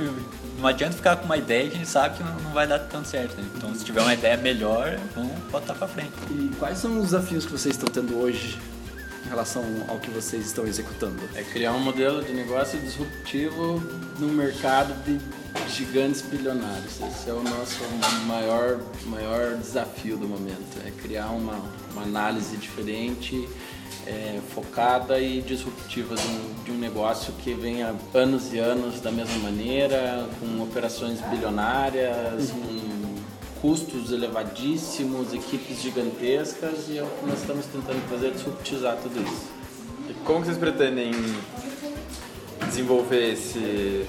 não 0.60 0.68
adianta 0.68 0.98
ficar 0.98 1.16
com 1.16 1.24
uma 1.24 1.38
ideia 1.38 1.70
que 1.70 1.76
a 1.76 1.78
gente 1.78 1.88
sabe 1.88 2.18
que 2.18 2.24
não 2.24 2.52
vai 2.52 2.68
dar 2.68 2.80
tanto 2.80 3.08
certo. 3.08 3.38
Né? 3.38 3.48
Então, 3.56 3.74
se 3.74 3.86
tiver 3.86 4.02
uma 4.02 4.14
ideia 4.14 4.36
melhor, 4.36 5.00
vamos 5.16 5.32
botar 5.50 5.74
para 5.74 5.88
frente. 5.88 6.12
E 6.30 6.52
quais 6.60 6.80
são 6.80 6.98
os 6.98 7.06
desafios 7.06 7.46
que 7.46 7.52
vocês 7.54 7.76
estão 7.76 7.88
tendo 7.88 8.20
hoje 8.20 8.60
em 9.28 9.30
relação 9.30 9.64
ao 9.90 10.00
que 10.00 10.10
vocês 10.10 10.46
estão 10.46 10.66
executando? 10.66 11.22
É 11.36 11.44
criar 11.44 11.74
um 11.74 11.80
modelo 11.80 12.24
de 12.24 12.34
negócio 12.34 12.80
disruptivo 12.80 13.84
no 14.18 14.30
mercado 14.30 14.94
de 15.04 15.20
gigantes 15.70 16.22
bilionários. 16.22 17.02
Esse 17.02 17.30
é 17.30 17.34
o 17.34 17.44
nosso 17.44 17.84
maior, 18.26 18.80
maior 19.06 19.56
desafio 19.58 20.16
do 20.16 20.28
momento. 20.28 20.82
É 20.86 20.92
criar 21.02 21.28
uma, 21.28 21.62
uma 21.92 22.04
análise 22.04 22.56
diferente 22.56 23.48
é, 24.06 24.40
focada 24.56 25.20
e 25.20 25.42
disruptiva 25.42 26.16
de 26.16 26.28
um, 26.28 26.64
de 26.64 26.72
um, 26.72 26.78
negócio 26.78 27.34
que 27.34 27.54
vem 27.54 27.84
há 27.84 27.94
anos 28.14 28.54
e 28.54 28.60
anos 28.60 29.02
da 29.02 29.12
mesma 29.12 29.38
maneira, 29.40 30.26
com 30.40 30.64
operações 30.64 31.20
bilionárias, 31.20 32.52
com 32.52 32.97
custos 33.62 34.12
elevadíssimos, 34.12 35.34
equipes 35.34 35.82
gigantescas 35.82 36.88
e 36.90 36.98
é 36.98 37.04
o 37.04 37.08
que 37.08 37.26
nós 37.26 37.40
estamos 37.40 37.66
tentando 37.66 38.02
fazer 38.10 38.28
é 38.28 38.32
disruptizar 38.32 38.98
tudo 38.98 39.22
isso. 39.22 39.48
E 40.10 40.14
como 40.26 40.46
vocês 40.46 40.58
pretendem 40.58 41.12
desenvolver 42.66 43.34
esse, 43.34 44.06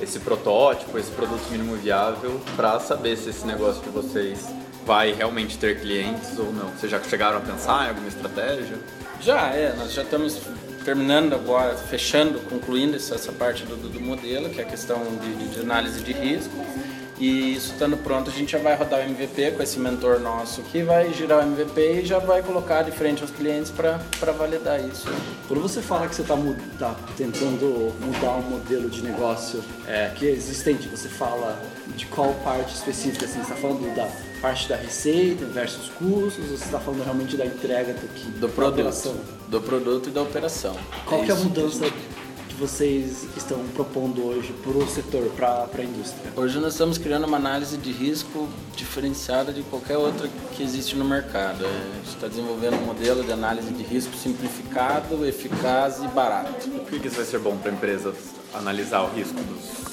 esse 0.00 0.18
protótipo, 0.20 0.98
esse 0.98 1.10
produto 1.10 1.48
mínimo 1.50 1.76
viável, 1.76 2.40
para 2.56 2.78
saber 2.80 3.16
se 3.16 3.30
esse 3.30 3.46
negócio 3.46 3.82
de 3.82 3.90
vocês 3.90 4.46
vai 4.84 5.12
realmente 5.12 5.58
ter 5.58 5.80
clientes 5.80 6.38
ou 6.38 6.52
não? 6.52 6.68
Vocês 6.70 6.90
já 6.90 7.02
chegaram 7.02 7.38
a 7.38 7.40
pensar 7.40 7.86
em 7.86 7.88
alguma 7.90 8.08
estratégia? 8.08 8.78
Já, 9.20 9.48
é. 9.48 9.74
Nós 9.76 9.92
já 9.92 10.02
estamos 10.02 10.40
terminando 10.84 11.34
agora, 11.34 11.74
fechando, 11.76 12.40
concluindo 12.48 12.96
essa, 12.96 13.14
essa 13.14 13.32
parte 13.32 13.64
do, 13.64 13.76
do, 13.76 14.00
modelo, 14.00 14.48
que 14.48 14.60
é 14.60 14.64
a 14.64 14.66
questão 14.66 14.98
de, 15.20 15.48
de, 15.48 15.60
análise 15.60 16.00
de 16.00 16.12
risco. 16.12 16.54
E 17.20 17.54
isso 17.54 17.72
estando 17.72 17.96
pronto, 17.96 18.30
a 18.30 18.32
gente 18.32 18.52
já 18.52 18.58
vai 18.58 18.76
rodar 18.76 19.00
o 19.00 19.02
MVP 19.02 19.52
com 19.52 19.62
esse 19.62 19.78
mentor 19.78 20.20
nosso 20.20 20.62
que 20.62 20.82
vai 20.82 21.12
girar 21.12 21.40
o 21.40 21.42
MVP 21.42 22.02
e 22.02 22.04
já 22.04 22.18
vai 22.18 22.42
colocar 22.42 22.82
de 22.82 22.92
frente 22.92 23.22
aos 23.22 23.30
clientes 23.30 23.72
para 23.72 24.32
validar 24.32 24.80
isso. 24.80 25.08
Quando 25.48 25.60
você 25.60 25.82
fala 25.82 26.06
que 26.06 26.14
você 26.14 26.22
está 26.22 26.36
tá 26.78 26.94
tentando 27.16 27.92
mudar 28.00 28.36
um 28.36 28.42
modelo 28.42 28.88
de 28.88 29.02
negócio 29.02 29.62
é, 29.86 30.12
que 30.14 30.28
é 30.28 30.30
existente, 30.30 30.88
você 30.88 31.08
fala 31.08 31.60
de 31.96 32.06
qual 32.06 32.32
parte 32.44 32.74
específica? 32.74 33.24
Assim, 33.24 33.40
você 33.40 33.52
está 33.52 33.56
falando 33.56 33.94
da 33.96 34.08
parte 34.40 34.68
da 34.68 34.76
receita 34.76 35.44
versus 35.46 35.88
custos, 35.88 36.50
ou 36.50 36.56
você 36.56 36.64
está 36.64 36.78
falando 36.78 37.02
realmente 37.02 37.36
da 37.36 37.44
entrega 37.44 37.94
do, 37.94 38.40
do 38.40 38.48
produto, 38.48 39.16
do 39.48 39.60
produto 39.60 40.08
e 40.08 40.12
da 40.12 40.22
operação. 40.22 40.76
Qual 41.04 41.24
é, 41.24 41.26
é 41.26 41.32
a 41.32 41.36
mudança 41.36 41.90
vocês 42.58 43.24
estão 43.36 43.64
propondo 43.68 44.26
hoje 44.26 44.52
para 44.52 44.72
o 44.72 44.88
setor, 44.88 45.30
para 45.30 45.68
a 45.78 45.82
indústria? 45.82 46.32
Hoje 46.34 46.58
nós 46.58 46.72
estamos 46.72 46.98
criando 46.98 47.24
uma 47.24 47.36
análise 47.36 47.76
de 47.76 47.92
risco 47.92 48.48
diferenciada 48.76 49.52
de 49.52 49.62
qualquer 49.62 49.96
outra 49.96 50.28
que 50.56 50.62
existe 50.62 50.96
no 50.96 51.04
mercado. 51.04 51.64
É, 51.64 51.68
a 51.68 51.96
gente 51.96 52.08
está 52.08 52.26
desenvolvendo 52.26 52.74
um 52.74 52.86
modelo 52.86 53.22
de 53.22 53.30
análise 53.30 53.72
de 53.72 53.82
risco 53.84 54.14
simplificado, 54.16 55.24
eficaz 55.24 56.02
e 56.02 56.08
barato. 56.08 56.68
Por 56.68 57.00
que 57.00 57.06
isso 57.06 57.16
vai 57.16 57.24
ser 57.24 57.38
bom 57.38 57.56
para 57.56 57.70
a 57.70 57.74
empresa 57.74 58.12
analisar 58.52 59.02
o 59.02 59.14
risco 59.14 59.40
dos 59.44 59.88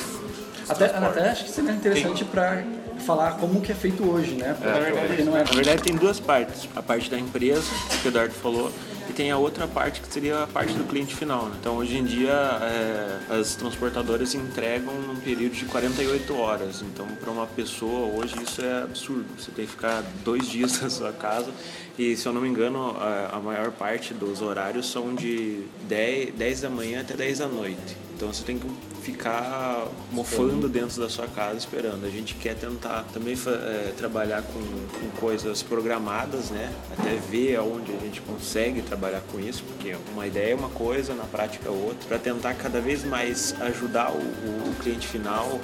até, 0.67 0.85
até 0.85 1.29
acho 1.29 1.45
que 1.45 1.51
seria 1.51 1.71
interessante 1.71 2.25
para 2.25 2.63
falar 3.05 3.33
como 3.33 3.61
que 3.61 3.71
é 3.71 3.75
feito 3.75 4.03
hoje, 4.03 4.33
né? 4.33 4.55
É, 4.59 4.65
na, 4.65 4.79
verdade, 4.79 5.23
não 5.23 5.37
é... 5.37 5.43
na 5.43 5.51
verdade 5.51 5.83
tem 5.83 5.95
duas 5.95 6.19
partes. 6.19 6.67
A 6.75 6.81
parte 6.81 7.09
da 7.09 7.19
empresa, 7.19 7.69
que 8.01 8.07
o 8.07 8.09
Eduardo 8.09 8.33
falou, 8.33 8.71
e 9.09 9.13
tem 9.13 9.31
a 9.31 9.37
outra 9.37 9.67
parte 9.67 10.01
que 10.01 10.11
seria 10.11 10.43
a 10.43 10.47
parte 10.47 10.73
do 10.73 10.83
cliente 10.83 11.15
final. 11.15 11.45
Né? 11.45 11.57
Então 11.59 11.77
hoje 11.77 11.97
em 11.97 12.03
dia 12.03 12.31
é, 12.31 13.39
as 13.39 13.55
transportadoras 13.55 14.33
entregam 14.35 14.93
num 14.93 15.15
período 15.15 15.53
de 15.53 15.65
48 15.65 16.35
horas. 16.35 16.81
Então 16.81 17.07
para 17.07 17.31
uma 17.31 17.47
pessoa 17.47 18.07
hoje 18.13 18.35
isso 18.41 18.61
é 18.61 18.83
absurdo. 18.83 19.25
Você 19.37 19.51
tem 19.51 19.65
que 19.65 19.71
ficar 19.71 20.03
dois 20.23 20.47
dias 20.47 20.79
na 20.81 20.89
sua 20.89 21.11
casa 21.11 21.51
e 21.97 22.15
se 22.15 22.27
eu 22.27 22.33
não 22.33 22.41
me 22.41 22.49
engano 22.49 22.95
a, 22.97 23.37
a 23.37 23.39
maior 23.39 23.71
parte 23.71 24.13
dos 24.13 24.41
horários 24.41 24.89
são 24.89 25.13
de 25.13 25.63
10, 25.87 26.33
10 26.35 26.61
da 26.61 26.69
manhã 26.69 27.01
até 27.01 27.15
10 27.15 27.39
da 27.39 27.47
noite. 27.47 27.97
Então 28.15 28.31
você 28.33 28.43
tem 28.43 28.57
que 28.57 28.67
ficar 29.05 29.87
mofando 30.11 30.67
dentro 30.67 30.99
da 30.99 31.07
sua 31.07 31.27
casa 31.27 31.57
esperando. 31.59 32.03
A 32.05 32.09
gente 32.09 32.33
quer 32.33 32.55
tentar 32.55 33.05
também 33.13 33.35
é, 33.35 33.93
trabalhar 33.95 34.41
com, 34.41 34.59
com, 34.59 35.09
coisas 35.19 35.61
programadas, 35.61 36.49
né? 36.49 36.73
Até 36.91 37.15
ver 37.15 37.55
aonde 37.57 37.91
a 37.93 37.99
gente 37.99 38.19
consegue 38.21 38.81
trabalhar 38.81 39.21
com 39.31 39.39
isso, 39.39 39.63
porque 39.63 39.95
uma 40.11 40.25
ideia 40.25 40.53
é 40.53 40.55
uma 40.55 40.69
coisa, 40.69 41.13
na 41.13 41.25
prática 41.25 41.69
é 41.69 41.71
outra, 41.71 42.07
para 42.07 42.17
tentar 42.17 42.55
cada 42.55 42.81
vez 42.81 43.05
mais 43.05 43.53
ajudar 43.61 44.11
o, 44.11 44.17
o 44.17 44.75
cliente 44.81 45.07
final 45.07 45.59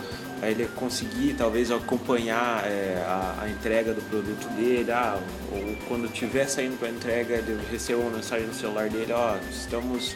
ele 0.49 0.67
conseguir 0.75 1.35
talvez 1.37 1.71
acompanhar 1.71 2.65
é, 2.65 3.03
a, 3.05 3.43
a, 3.43 3.49
entrega 3.49 3.93
do 3.93 4.01
produto 4.01 4.47
dele, 4.55 4.91
ah, 4.91 5.19
ou 5.51 5.75
quando 5.87 6.05
estiver 6.05 6.47
saindo 6.47 6.79
para 6.79 6.89
entrega, 6.89 7.35
ele 7.35 7.59
receba 7.69 8.01
uma 8.01 8.11
mensagem 8.11 8.47
no 8.47 8.53
celular 8.53 8.89
dele, 8.89 9.13
ó, 9.13 9.35
oh, 9.35 9.49
estamos, 9.51 10.15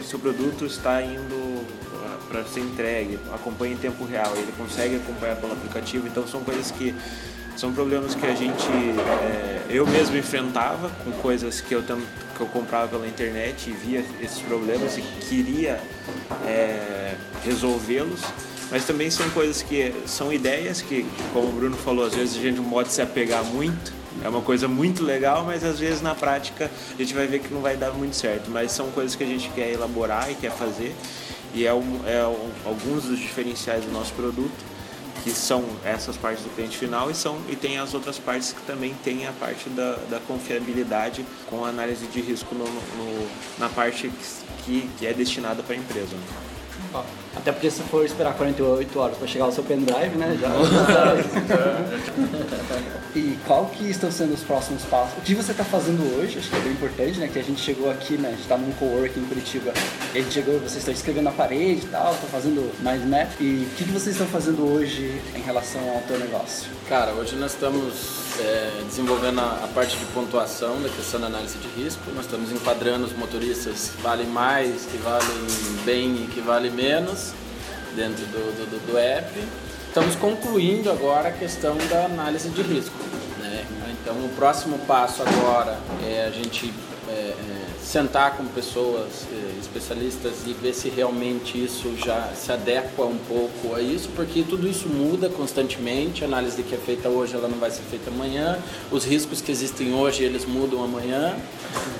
o 0.00 0.02
seu 0.02 0.18
produto 0.18 0.66
está 0.66 1.00
indo 1.02 1.64
para 2.30 2.44
ser 2.44 2.60
entregue, 2.60 3.18
acompanha 3.32 3.74
em 3.74 3.76
tempo 3.76 4.04
real, 4.04 4.32
ele 4.36 4.52
consegue 4.56 4.96
acompanhar 4.96 5.36
pelo 5.36 5.52
aplicativo, 5.52 6.06
então 6.06 6.26
são 6.26 6.42
coisas 6.44 6.70
que 6.70 6.94
são 7.56 7.72
problemas 7.72 8.14
que 8.14 8.24
a 8.24 8.34
gente, 8.34 8.66
é, 8.66 9.66
eu 9.68 9.86
mesmo 9.86 10.16
enfrentava 10.16 10.88
com 11.04 11.10
coisas 11.20 11.60
que 11.60 11.74
eu, 11.74 11.82
que 11.82 12.40
eu 12.40 12.46
comprava 12.46 12.88
pela 12.88 13.06
internet 13.06 13.68
e 13.68 13.72
via 13.72 14.04
esses 14.22 14.40
problemas 14.40 14.96
e 14.96 15.02
queria 15.28 15.80
é, 16.46 17.14
resolvê-los, 17.44 18.22
mas 18.70 18.84
também 18.84 19.10
são 19.10 19.28
coisas 19.30 19.62
que 19.62 19.92
são 20.06 20.32
ideias 20.32 20.80
que, 20.80 21.04
como 21.32 21.48
o 21.48 21.52
Bruno 21.52 21.76
falou, 21.76 22.06
às 22.06 22.14
vezes 22.14 22.36
a 22.36 22.40
gente 22.40 22.56
não 22.56 22.70
pode 22.70 22.92
se 22.92 23.02
apegar 23.02 23.44
muito, 23.44 23.92
é 24.24 24.28
uma 24.28 24.42
coisa 24.42 24.68
muito 24.68 25.02
legal, 25.02 25.44
mas 25.44 25.64
às 25.64 25.78
vezes 25.78 26.02
na 26.02 26.14
prática 26.14 26.70
a 26.94 26.96
gente 26.98 27.14
vai 27.14 27.26
ver 27.26 27.40
que 27.40 27.52
não 27.52 27.60
vai 27.60 27.76
dar 27.76 27.92
muito 27.92 28.14
certo. 28.14 28.50
Mas 28.50 28.72
são 28.72 28.90
coisas 28.90 29.16
que 29.16 29.24
a 29.24 29.26
gente 29.26 29.48
quer 29.50 29.72
elaborar 29.72 30.30
e 30.30 30.34
quer 30.34 30.50
fazer 30.50 30.94
e 31.54 31.66
é, 31.66 31.72
um, 31.72 32.00
é 32.06 32.24
um, 32.26 32.50
alguns 32.64 33.04
dos 33.04 33.18
diferenciais 33.18 33.84
do 33.84 33.90
nosso 33.90 34.12
produto 34.12 34.70
que 35.22 35.30
são 35.30 35.64
essas 35.84 36.16
partes 36.16 36.42
do 36.44 36.50
cliente 36.50 36.78
final 36.78 37.10
e 37.10 37.14
são 37.14 37.38
e 37.48 37.56
tem 37.56 37.78
as 37.78 37.92
outras 37.92 38.18
partes 38.18 38.52
que 38.52 38.62
também 38.62 38.94
tem 39.04 39.26
a 39.26 39.32
parte 39.32 39.68
da, 39.68 39.96
da 40.08 40.20
confiabilidade 40.20 41.26
com 41.46 41.64
análise 41.64 42.06
de 42.06 42.20
risco 42.20 42.54
no, 42.54 42.64
no, 42.64 43.28
na 43.58 43.68
parte 43.68 44.10
que, 44.64 44.88
que 44.98 45.06
é 45.06 45.12
destinada 45.12 45.62
para 45.62 45.74
a 45.74 45.78
empresa. 45.78 46.16
Né? 46.16 47.02
Até 47.36 47.52
porque 47.52 47.70
se 47.70 47.80
for 47.82 48.04
esperar 48.04 48.34
48 48.34 48.98
horas 48.98 49.16
para 49.16 49.26
chegar 49.26 49.46
o 49.46 49.52
seu 49.52 49.62
pendrive, 49.62 50.16
né? 50.16 50.36
Já... 50.40 50.48
e 53.14 53.38
qual 53.46 53.66
que 53.66 53.88
estão 53.88 54.10
sendo 54.10 54.34
os 54.34 54.42
próximos 54.42 54.82
passos? 54.84 55.16
O 55.18 55.20
que 55.20 55.34
você 55.34 55.52
está 55.52 55.64
fazendo 55.64 56.02
hoje, 56.18 56.38
acho 56.38 56.50
que 56.50 56.56
é 56.56 56.60
bem 56.60 56.72
importante, 56.72 57.20
né? 57.20 57.28
Que 57.28 57.38
a 57.38 57.42
gente 57.42 57.60
chegou 57.60 57.88
aqui, 57.88 58.16
né? 58.16 58.28
A 58.28 58.32
gente 58.32 58.42
está 58.42 58.56
num 58.56 58.72
coworking 58.72 59.20
em 59.20 59.26
Curitiba. 59.26 59.72
E 60.12 60.18
a 60.18 60.22
gente 60.22 60.32
chegou, 60.32 60.58
vocês 60.58 60.78
estão 60.78 60.92
escrevendo 60.92 61.24
na 61.24 61.32
parede 61.32 61.86
e 61.86 61.88
tal, 61.88 62.12
estão 62.12 62.28
fazendo 62.28 62.72
mais 62.82 63.04
map. 63.06 63.28
E 63.40 63.68
o 63.70 63.76
que, 63.76 63.84
que 63.84 63.92
vocês 63.92 64.16
estão 64.16 64.26
fazendo 64.26 64.66
hoje 64.66 65.20
em 65.36 65.40
relação 65.40 65.80
ao 65.88 66.00
teu 66.02 66.18
negócio? 66.18 66.68
Cara, 66.88 67.12
hoje 67.12 67.36
nós 67.36 67.52
estamos 67.52 68.40
é, 68.40 68.82
desenvolvendo 68.88 69.40
a, 69.40 69.64
a, 69.64 69.68
parte 69.72 69.96
de 69.96 70.04
pontuação 70.06 70.82
da 70.82 70.88
questão 70.88 71.20
da 71.20 71.28
análise 71.28 71.56
de 71.58 71.68
risco. 71.80 72.02
Nós 72.12 72.24
estamos 72.24 72.50
enquadrando 72.50 73.06
os 73.06 73.12
motoristas 73.12 73.92
que 73.94 74.02
valem 74.02 74.26
mais, 74.26 74.84
que 74.86 74.98
valem 74.98 75.46
bem 75.84 76.24
e 76.24 76.26
que 76.26 76.40
valem 76.40 76.72
menos 76.72 77.19
dentro 78.00 78.24
do, 78.26 78.70
do, 78.70 78.92
do 78.92 78.98
app. 78.98 79.30
Estamos 79.86 80.16
concluindo 80.16 80.90
agora 80.90 81.28
a 81.28 81.32
questão 81.32 81.76
da 81.90 82.06
análise 82.06 82.48
de 82.48 82.62
risco. 82.62 82.96
Né? 83.38 83.66
Então, 84.00 84.14
o 84.24 84.28
próximo 84.30 84.78
passo 84.86 85.22
agora 85.22 85.78
é 86.02 86.24
a 86.24 86.30
gente 86.30 86.72
é, 87.08 87.12
é, 87.12 87.59
sentar 87.82 88.36
com 88.36 88.44
pessoas 88.46 89.26
é, 89.32 89.58
especialistas 89.58 90.46
e 90.46 90.52
ver 90.52 90.74
se 90.74 90.88
realmente 90.88 91.62
isso 91.62 91.96
já 91.96 92.28
se 92.34 92.52
adequa 92.52 93.04
um 93.04 93.18
pouco 93.28 93.74
a 93.74 93.80
isso, 93.80 94.08
porque 94.14 94.42
tudo 94.42 94.68
isso 94.68 94.88
muda 94.88 95.28
constantemente. 95.28 96.24
A 96.24 96.26
análise 96.26 96.62
que 96.62 96.74
é 96.74 96.78
feita 96.78 97.08
hoje 97.08 97.34
ela 97.34 97.48
não 97.48 97.58
vai 97.58 97.70
ser 97.70 97.82
feita 97.82 98.10
amanhã. 98.10 98.58
Os 98.90 99.04
riscos 99.04 99.40
que 99.40 99.50
existem 99.50 99.94
hoje 99.94 100.22
eles 100.22 100.44
mudam 100.44 100.82
amanhã. 100.82 101.36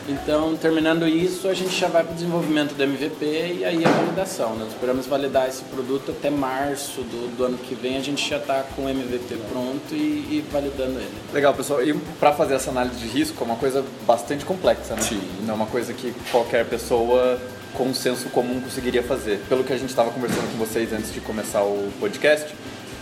Então, 0.09 0.57
terminando 0.57 1.07
isso, 1.07 1.47
a 1.47 1.55
gente 1.55 1.79
já 1.79 1.87
vai 1.87 2.03
para 2.03 2.13
o 2.13 2.15
desenvolvimento 2.15 2.75
do 2.75 2.83
MVP 2.83 3.25
e 3.61 3.65
aí 3.65 3.85
a 3.85 3.89
validação. 3.89 4.57
Nós 4.57 4.69
esperamos 4.69 5.07
validar 5.07 5.49
esse 5.49 5.63
produto 5.65 6.11
até 6.11 6.29
março 6.31 7.03
do, 7.03 7.37
do 7.37 7.45
ano 7.45 7.59
que 7.59 7.75
vem. 7.75 7.97
A 7.97 8.01
gente 8.01 8.29
já 8.29 8.39
está 8.39 8.65
com 8.75 8.87
o 8.87 8.89
MVP 8.89 9.37
pronto 9.51 9.93
e, 9.93 9.97
e, 9.97 10.45
validando 10.51 10.99
ele. 10.99 11.13
Legal, 11.33 11.55
pessoal. 11.55 11.85
E 11.85 11.95
para 12.19 12.33
fazer 12.33 12.55
essa 12.55 12.71
análise 12.71 12.99
de 12.99 13.07
risco 13.07 13.43
é 13.43 13.47
uma 13.47 13.57
coisa 13.57 13.85
bastante 14.07 14.45
complexa, 14.45 14.95
né? 14.97 15.03
Sim. 15.03 15.21
Não 15.43 15.55
é 15.55 15.57
uma 15.57 15.67
coisa 15.71 15.95
que 15.95 16.13
qualquer 16.31 16.67
pessoa 16.67 17.41
com 17.75 17.95
senso 17.95 18.29
comum 18.31 18.61
conseguiria 18.61 19.03
fazer. 19.03 19.41
Pelo 19.49 19.65
que 19.65 19.73
a 19.73 19.79
gente 19.79 19.91
estava 19.91 20.11
conversando 20.11 20.51
com 20.53 20.59
vocês 20.59 20.93
antes 20.93 21.13
de 21.15 21.21
começar 21.21 21.63
o 21.63 21.91
podcast, 22.01 22.53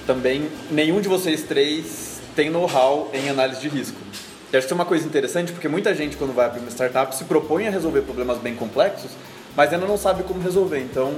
também 0.06 0.48
nenhum 0.70 1.00
de 1.00 1.08
vocês 1.08 1.42
três 1.42 2.20
tem 2.36 2.50
know-how 2.50 3.10
em 3.12 3.28
análise 3.28 3.60
de 3.60 3.68
risco. 3.68 3.96
E 4.52 4.56
acho 4.56 4.66
que 4.66 4.72
é 4.72 4.76
uma 4.76 4.84
coisa 4.84 5.06
interessante 5.06 5.52
porque 5.52 5.68
muita 5.68 5.94
gente, 5.94 6.16
quando 6.16 6.34
vai 6.34 6.46
abrir 6.46 6.60
uma 6.60 6.70
startup, 6.70 7.14
se 7.16 7.24
propõe 7.24 7.66
a 7.66 7.70
resolver 7.70 8.02
problemas 8.02 8.38
bem 8.38 8.54
complexos, 8.54 9.10
mas 9.56 9.72
ainda 9.72 9.86
não 9.86 9.98
sabe 9.98 10.22
como 10.22 10.40
resolver. 10.40 10.78
Então, 10.80 11.14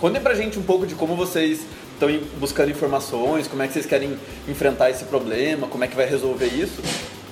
contem 0.00 0.20
pra 0.20 0.34
gente 0.34 0.58
um 0.58 0.62
pouco 0.62 0.86
de 0.86 0.94
como 0.94 1.14
vocês 1.14 1.60
estão 1.92 2.08
buscando 2.38 2.70
informações, 2.70 3.46
como 3.46 3.62
é 3.62 3.66
que 3.66 3.72
vocês 3.72 3.86
querem 3.86 4.18
enfrentar 4.48 4.90
esse 4.90 5.04
problema, 5.04 5.66
como 5.66 5.84
é 5.84 5.86
que 5.86 5.96
vai 5.96 6.06
resolver 6.06 6.46
isso. 6.46 6.82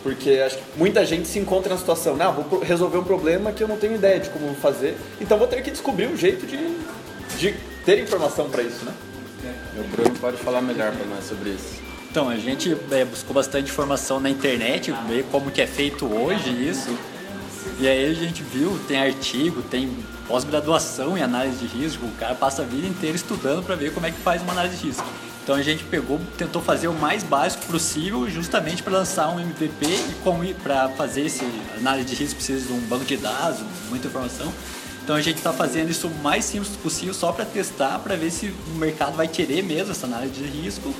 Porque 0.07 0.31
acho 0.39 0.59
que 0.59 0.63
muita 0.77 1.05
gente 1.05 1.27
se 1.27 1.37
encontra 1.37 1.75
na 1.75 1.81
situação, 1.81 2.17
não, 2.17 2.33
vou 2.33 2.61
resolver 2.61 2.97
um 2.97 3.03
problema 3.03 3.51
que 3.51 3.61
eu 3.61 3.67
não 3.67 3.77
tenho 3.77 3.97
ideia 3.97 4.21
de 4.21 4.31
como 4.31 4.55
fazer, 4.55 4.97
então 5.21 5.37
vou 5.37 5.49
ter 5.49 5.61
que 5.63 5.71
descobrir 5.73 6.07
um 6.07 6.17
jeito 6.17 6.47
de, 6.47 6.57
de 7.37 7.57
ter 7.85 8.01
informação 8.01 8.49
para 8.49 8.63
isso, 8.63 8.85
né? 8.85 8.95
O 9.77 9.83
Bruno 9.89 10.17
pode 10.21 10.37
falar 10.37 10.61
melhor 10.61 10.93
para 10.93 11.05
nós 11.07 11.25
sobre 11.25 11.51
isso. 11.51 11.83
Então, 12.09 12.29
a 12.29 12.37
gente 12.37 12.77
é, 12.93 13.05
buscou 13.05 13.35
bastante 13.35 13.69
informação 13.69 14.21
na 14.21 14.31
internet, 14.31 14.95
ver 15.09 15.25
como 15.25 15.51
que 15.51 15.61
é 15.61 15.67
feito 15.67 16.07
hoje 16.07 16.51
isso. 16.51 16.97
E 17.81 17.89
aí 17.89 18.09
a 18.09 18.15
gente 18.15 18.45
viu, 18.45 18.79
tem 18.87 18.99
artigo, 18.99 19.61
tem 19.61 19.93
pós-graduação 20.29 21.19
em 21.19 21.23
análise 21.23 21.67
de 21.67 21.67
risco, 21.67 22.07
o 22.07 22.13
cara 22.13 22.37
passa 22.37 22.63
a 22.63 22.65
vida 22.65 22.87
inteira 22.87 23.17
estudando 23.17 23.65
para 23.65 23.75
ver 23.75 23.93
como 23.93 24.07
é 24.07 24.13
que 24.13 24.21
faz 24.21 24.41
uma 24.41 24.53
análise 24.53 24.77
de 24.77 24.87
risco. 24.87 25.05
Então 25.47 25.55
a 25.55 25.62
gente 25.62 25.85
pegou, 25.85 26.21
tentou 26.37 26.61
fazer 26.61 26.88
o 26.88 26.93
mais 26.93 27.23
básico 27.23 27.67
possível, 27.67 28.29
justamente 28.29 28.83
para 28.83 28.95
lançar 28.95 29.29
um 29.29 29.38
MVP 29.38 29.87
e 29.87 30.55
para 30.55 30.88
fazer 30.88 31.26
esse 31.26 31.45
análise 31.79 32.09
de 32.09 32.17
risco 32.17 32.35
precisa 32.35 32.67
de 32.67 32.73
um 32.73 32.81
banco 32.81 33.05
de 33.05 33.17
dados, 33.17 33.61
muita 33.88 34.09
informação. 34.09 34.53
Então 35.05 35.15
a 35.15 35.21
gente 35.21 35.37
está 35.37 35.53
fazendo 35.53 35.88
isso 35.88 36.09
o 36.09 36.15
mais 36.21 36.45
simples 36.45 36.75
possível, 36.75 37.15
só 37.15 37.31
para 37.31 37.45
testar, 37.45 38.00
para 38.00 38.17
ver 38.17 38.33
se 38.33 38.53
o 38.75 38.75
mercado 38.75 39.17
vai 39.17 39.29
querer 39.29 39.62
mesmo 39.62 39.93
essa 39.93 40.05
análise 40.05 40.33
de 40.33 40.43
risco 40.43 40.93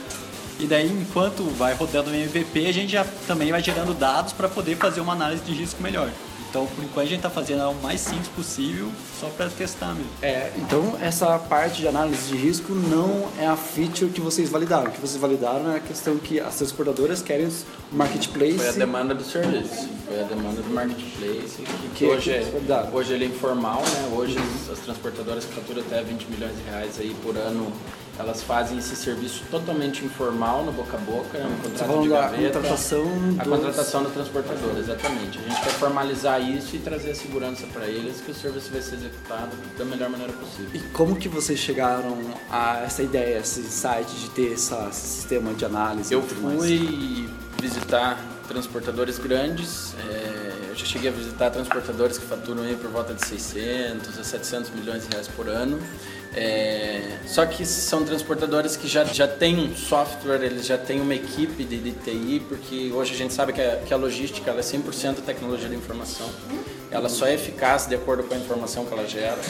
e 0.61 0.67
daí, 0.69 0.93
enquanto 0.93 1.43
vai 1.57 1.75
rodando 1.75 2.11
o 2.11 2.15
MVP, 2.15 2.69
a 2.69 2.73
gente 2.73 2.93
já 2.93 3.05
também 3.26 3.50
vai 3.50 3.61
gerando 3.61 3.93
dados 3.95 4.33
para 4.33 4.49
poder 4.49 4.76
fazer 4.76 5.00
uma 5.00 5.12
análise 5.12 5.43
de 5.43 5.53
risco 5.53 5.83
melhor. 5.83 6.09
Então, 6.49 6.67
por 6.67 6.83
enquanto, 6.85 7.05
a 7.07 7.09
gente 7.09 7.17
está 7.19 7.31
fazendo 7.31 7.69
o 7.71 7.75
mais 7.83 8.00
simples 8.00 8.29
possível, 8.29 8.91
só 9.21 9.29
para 9.29 9.49
testar 9.50 9.95
mesmo. 9.95 10.11
É, 10.23 10.50
então 10.57 10.97
essa 11.00 11.38
parte 11.38 11.81
de 11.83 11.88
análise 11.88 12.29
de 12.29 12.37
risco 12.37 12.73
não 12.73 13.29
é 13.38 13.47
a 13.47 13.57
feature 13.57 14.11
que 14.11 14.21
vocês 14.21 14.49
validaram. 14.49 14.88
O 14.88 14.91
que 14.93 15.00
vocês 15.00 15.21
validaram 15.21 15.73
é 15.73 15.76
a 15.76 15.81
questão 15.81 16.17
que 16.17 16.41
as 16.41 16.57
transportadoras 16.57 17.21
querem 17.23 17.47
o 17.47 17.53
marketplace. 17.93 18.57
Foi 18.59 18.69
a 18.69 18.73
demanda 18.73 19.15
do 19.15 19.23
serviço, 19.25 19.88
foi 20.07 20.21
a 20.21 20.25
demanda 20.25 20.62
do 20.62 20.71
marketplace, 20.73 21.62
que, 21.62 21.88
Que- 21.95 22.05
hoje, 22.07 22.31
é, 22.31 22.43
foi 22.43 22.61
dado. 22.61 22.95
hoje 22.97 23.12
ele 23.12 23.25
é 23.25 23.29
informal, 23.29 23.83
né? 23.83 24.09
Hoje 24.17 24.37
as, 24.38 24.71
as 24.71 24.79
transportadoras 24.79 25.45
que 25.45 25.53
faturam 25.55 25.83
até 25.83 26.03
20 26.03 26.25
milhões 26.31 26.57
de 26.57 26.62
reais 26.71 26.99
aí 26.99 27.15
por 27.23 27.37
ano, 27.37 27.71
elas 28.19 28.43
fazem 28.43 28.79
esse 28.79 28.97
serviço 28.97 29.45
totalmente 29.51 30.05
informal, 30.05 30.65
no 30.65 30.73
boca 30.73 30.97
a 30.97 31.01
boca, 31.01 31.39
né? 31.39 31.47
um 31.47 31.63
contrato 31.63 31.89
tá 31.97 32.01
de 32.03 32.09
gaveta. 32.09 32.59
contratação 32.61 33.03
A 33.39 33.45
dos- 33.45 33.53
contratação 33.53 34.03
da 34.05 34.11
transportadora, 34.11 34.79
exatamente. 34.79 35.39
A 35.39 35.43
gente 35.43 35.61
quer 35.63 35.71
formalizar 35.73 36.41
isso 36.41 36.77
e 36.77 36.79
trazer 36.79 37.11
a 37.11 37.15
segurança 37.15 37.67
para 37.73 37.87
eles 37.87 38.21
que 38.21 38.31
o 38.31 38.35
serviço 38.35 38.71
vai 38.73 38.81
ser 38.81 38.95
executado 38.97 39.51
da 39.77 39.85
melhor 39.85 40.09
maneira 40.09 40.33
possível. 40.33 40.71
E 40.75 40.79
como 40.93 41.17
que 41.17 41.29
vocês 41.29 41.59
chegaram 41.59 42.17
a 42.51 42.81
essa 42.85 43.03
ideia, 43.03 43.39
esse 43.39 43.61
insight 43.61 44.11
de 44.17 44.31
ter 44.31 44.53
essa- 44.55 44.89
esse 44.91 45.07
sistema 45.07 45.53
de 45.55 45.65
análise? 45.65 46.13
Eu 46.13 46.23
tudo 46.23 46.41
mais? 46.43 46.59
fui 46.59 47.29
visitar 47.61 48.19
transportadores 48.49 49.19
grandes, 49.19 49.95
é, 50.09 50.25
já 50.76 50.85
cheguei 50.85 51.09
a 51.09 51.12
visitar 51.12 51.50
transportadores 51.50 52.18
que 52.18 52.25
faturam 52.25 52.62
aí 52.62 52.76
por 52.76 52.90
volta 52.90 53.14
de 53.14 53.25
600 53.26 54.18
a 54.18 54.25
700 54.25 54.71
milhões 54.71 55.04
de 55.04 55.11
reais 55.11 55.28
por 55.28 55.49
ano. 55.49 55.80
É, 56.35 57.18
só 57.26 57.47
que 57.47 57.64
são 57.64 58.04
transportadores 58.04 58.76
que 58.76 58.87
já, 58.87 59.04
já 59.04 59.26
têm 59.26 59.59
um 59.59 59.75
software, 59.75 60.42
eles 60.42 60.66
já 60.66 60.76
têm 60.76 61.00
uma 61.00 61.14
equipe 61.14 61.64
de, 61.64 61.78
de 61.78 61.92
TI, 61.92 62.42
porque 62.47 62.92
hoje 62.92 63.14
a 63.14 63.16
gente 63.16 63.33
sabe 63.33 63.54
que 63.54 63.62
a, 63.62 63.76
que 63.76 63.95
a 63.95 63.97
logística 63.97 64.50
é 64.50 64.61
100% 64.61 65.23
tecnologia 65.25 65.68
de 65.68 65.75
informação. 65.75 66.28
Ela 66.90 67.09
só 67.09 67.26
é 67.26 67.35
eficaz 67.35 67.87
de 67.87 67.95
acordo 67.95 68.23
com 68.25 68.35
a 68.35 68.37
informação 68.37 68.85
que 68.85 68.92
ela 68.92 69.06
gera. 69.09 69.40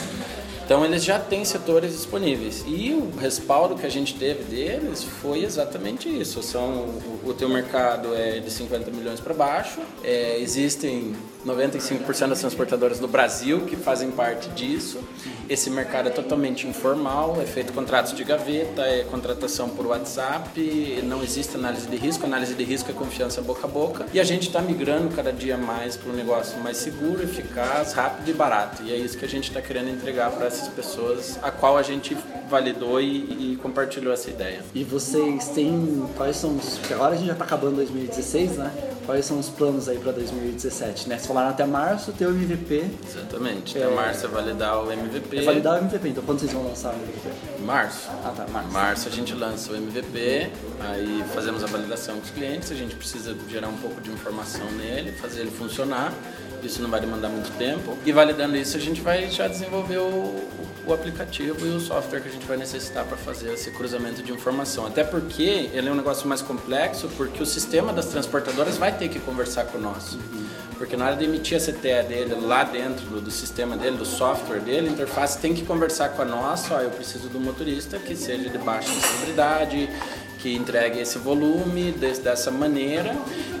Então 0.67 0.83
eles 0.83 1.01
já 1.01 1.17
têm 1.17 1.45
setores 1.45 1.93
disponíveis 1.93 2.65
e 2.67 2.91
o 2.91 3.17
respaldo 3.17 3.75
que 3.75 3.85
a 3.85 3.89
gente 3.89 4.15
teve 4.15 4.43
deles 4.43 5.01
foi 5.01 5.45
exatamente 5.45 6.09
isso. 6.09 6.43
São 6.43 6.89
o, 7.23 7.29
o 7.29 7.33
teu 7.33 7.47
mercado 7.47 8.13
é 8.13 8.41
de 8.41 8.51
50 8.51 8.91
milhões 8.91 9.21
para 9.21 9.33
baixo. 9.33 9.79
É, 10.03 10.37
existem 10.41 11.15
95% 11.45 12.27
das 12.27 12.41
transportadoras 12.41 12.99
do 12.99 13.07
Brasil 13.07 13.61
que 13.61 13.77
fazem 13.77 14.11
parte 14.11 14.49
disso. 14.49 14.99
Esse 15.49 15.69
mercado 15.69 16.09
é 16.09 16.11
totalmente 16.11 16.67
informal, 16.67 17.37
é 17.41 17.45
feito 17.45 17.71
contratos 17.71 18.13
de 18.13 18.23
gaveta, 18.23 18.81
é 18.81 19.03
contratação 19.03 19.69
por 19.69 19.85
WhatsApp, 19.85 21.01
não 21.03 21.23
existe 21.23 21.55
análise 21.55 21.87
de 21.87 21.95
risco. 21.95 22.25
Análise 22.25 22.53
de 22.53 22.63
risco 22.63 22.91
é 22.91 22.93
confiança 22.93 23.41
boca 23.41 23.65
a 23.65 23.69
boca. 23.69 24.05
E 24.13 24.19
a 24.19 24.23
gente 24.23 24.47
está 24.47 24.61
migrando 24.61 25.15
cada 25.15 25.31
dia 25.31 25.57
mais 25.57 25.95
para 25.95 26.11
um 26.11 26.15
negócio 26.15 26.59
mais 26.59 26.77
seguro, 26.77 27.23
eficaz, 27.23 27.93
rápido 27.93 28.29
e 28.29 28.33
barato. 28.33 28.83
E 28.83 28.91
é 28.91 28.97
isso 28.97 29.17
que 29.17 29.25
a 29.25 29.29
gente 29.29 29.47
está 29.47 29.61
querendo 29.61 29.89
entregar 29.89 30.31
para 30.31 30.47
essas 30.47 30.67
pessoas, 30.67 31.39
a 31.41 31.49
qual 31.49 31.77
a 31.77 31.83
gente 31.83 32.15
validou 32.49 32.99
e, 32.99 33.53
e 33.53 33.59
compartilhou 33.61 34.13
essa 34.13 34.29
ideia. 34.29 34.61
E 34.73 34.83
vocês 34.83 35.49
têm. 35.49 36.07
Quais 36.17 36.35
são 36.37 36.57
os. 36.57 36.79
Agora 36.91 37.13
a 37.13 37.17
gente 37.17 37.27
já 37.27 37.33
está 37.33 37.45
acabando 37.45 37.77
2016, 37.77 38.57
né? 38.57 38.71
Quais 39.07 39.25
são 39.25 39.39
os 39.39 39.47
planos 39.47 39.87
aí 39.87 39.97
para 39.97 40.11
2017, 40.11 41.07
né? 41.07 41.15
Vocês 41.15 41.27
falaram 41.27 41.51
até 41.51 41.65
março 41.65 42.11
ter 42.11 42.25
o 42.25 42.31
MVP. 42.31 42.83
Exatamente. 43.07 43.77
É. 43.77 43.85
Até 43.85 43.95
março 43.95 44.25
é 44.25 44.27
validar 44.27 44.83
o 44.83 44.91
MVP. 44.91 45.37
É 45.37 45.41
validar 45.43 45.75
o 45.75 45.77
MVP, 45.77 46.09
então 46.09 46.23
quando 46.25 46.39
vocês 46.39 46.51
vão 46.51 46.63
lançar 46.63 46.93
o 46.93 46.97
MVP? 46.97 47.29
Março. 47.63 48.09
Ah 48.25 48.33
tá, 48.35 48.45
março. 48.51 48.69
Março 48.69 49.07
a 49.07 49.11
gente 49.11 49.33
lança 49.33 49.71
o 49.71 49.77
MVP, 49.77 50.51
aí 50.81 51.23
fazemos 51.33 51.63
a 51.63 51.67
validação 51.67 52.15
com 52.15 52.23
os 52.23 52.31
clientes, 52.31 52.69
a 52.69 52.75
gente 52.75 52.97
precisa 52.97 53.33
gerar 53.49 53.69
um 53.69 53.77
pouco 53.77 54.01
de 54.01 54.11
informação 54.11 54.69
nele, 54.73 55.13
fazer 55.13 55.39
ele 55.39 55.51
funcionar. 55.51 56.13
Isso 56.61 56.81
não 56.81 56.89
vai 56.89 56.99
demandar 56.99 57.29
muito 57.29 57.49
tempo. 57.57 57.97
E 58.05 58.11
validando 58.11 58.57
isso, 58.57 58.75
a 58.75 58.79
gente 58.79 58.99
vai 58.99 59.29
já 59.29 59.47
desenvolver 59.47 59.99
o, 59.99 60.35
o 60.87 60.93
aplicativo 60.93 61.65
e 61.65 61.69
o 61.69 61.79
software 61.79 62.21
que 62.21 62.29
a 62.29 62.31
gente 62.31 62.45
vai 62.45 62.57
necessitar 62.57 63.05
para 63.05 63.17
fazer 63.17 63.53
esse 63.53 63.71
cruzamento 63.71 64.23
de 64.23 64.31
informação. 64.31 64.85
Até 64.85 65.03
porque 65.03 65.69
ele 65.73 65.89
é 65.89 65.91
um 65.91 65.95
negócio 65.95 66.27
mais 66.27 66.41
complexo, 66.41 67.09
porque 67.17 67.43
o 67.43 67.45
sistema 67.45 67.91
das 67.91 68.05
transportadoras 68.07 68.77
vai 68.77 68.95
ter 68.95 69.09
que 69.09 69.19
conversar 69.19 69.65
com 69.65 69.77
o 69.77 69.81
nosso. 69.81 70.17
Porque 70.77 70.95
na 70.95 71.07
hora 71.07 71.15
de 71.15 71.25
emitir 71.25 71.57
a 71.57 71.59
CTE 71.59 72.07
dele 72.07 72.35
lá 72.39 72.63
dentro 72.63 73.03
do, 73.07 73.19
do 73.19 73.31
sistema 73.31 73.75
dele, 73.75 73.97
do 73.97 74.05
software 74.05 74.59
dele, 74.59 74.89
a 74.89 74.91
interface 74.91 75.39
tem 75.39 75.53
que 75.53 75.65
conversar 75.65 76.09
com 76.09 76.21
a 76.21 76.25
nossa. 76.25 76.75
Ó, 76.75 76.79
eu 76.79 76.91
preciso 76.91 77.27
do 77.29 77.39
motorista 77.39 77.97
que 77.97 78.15
seja 78.15 78.47
de 78.47 78.57
baixa 78.59 78.91
insalubridade, 78.91 79.89
que 80.39 80.55
entregue 80.55 80.99
esse 80.99 81.17
volume 81.17 81.91
des- 81.91 82.19
dessa 82.19 82.51
maneira. 82.51 83.15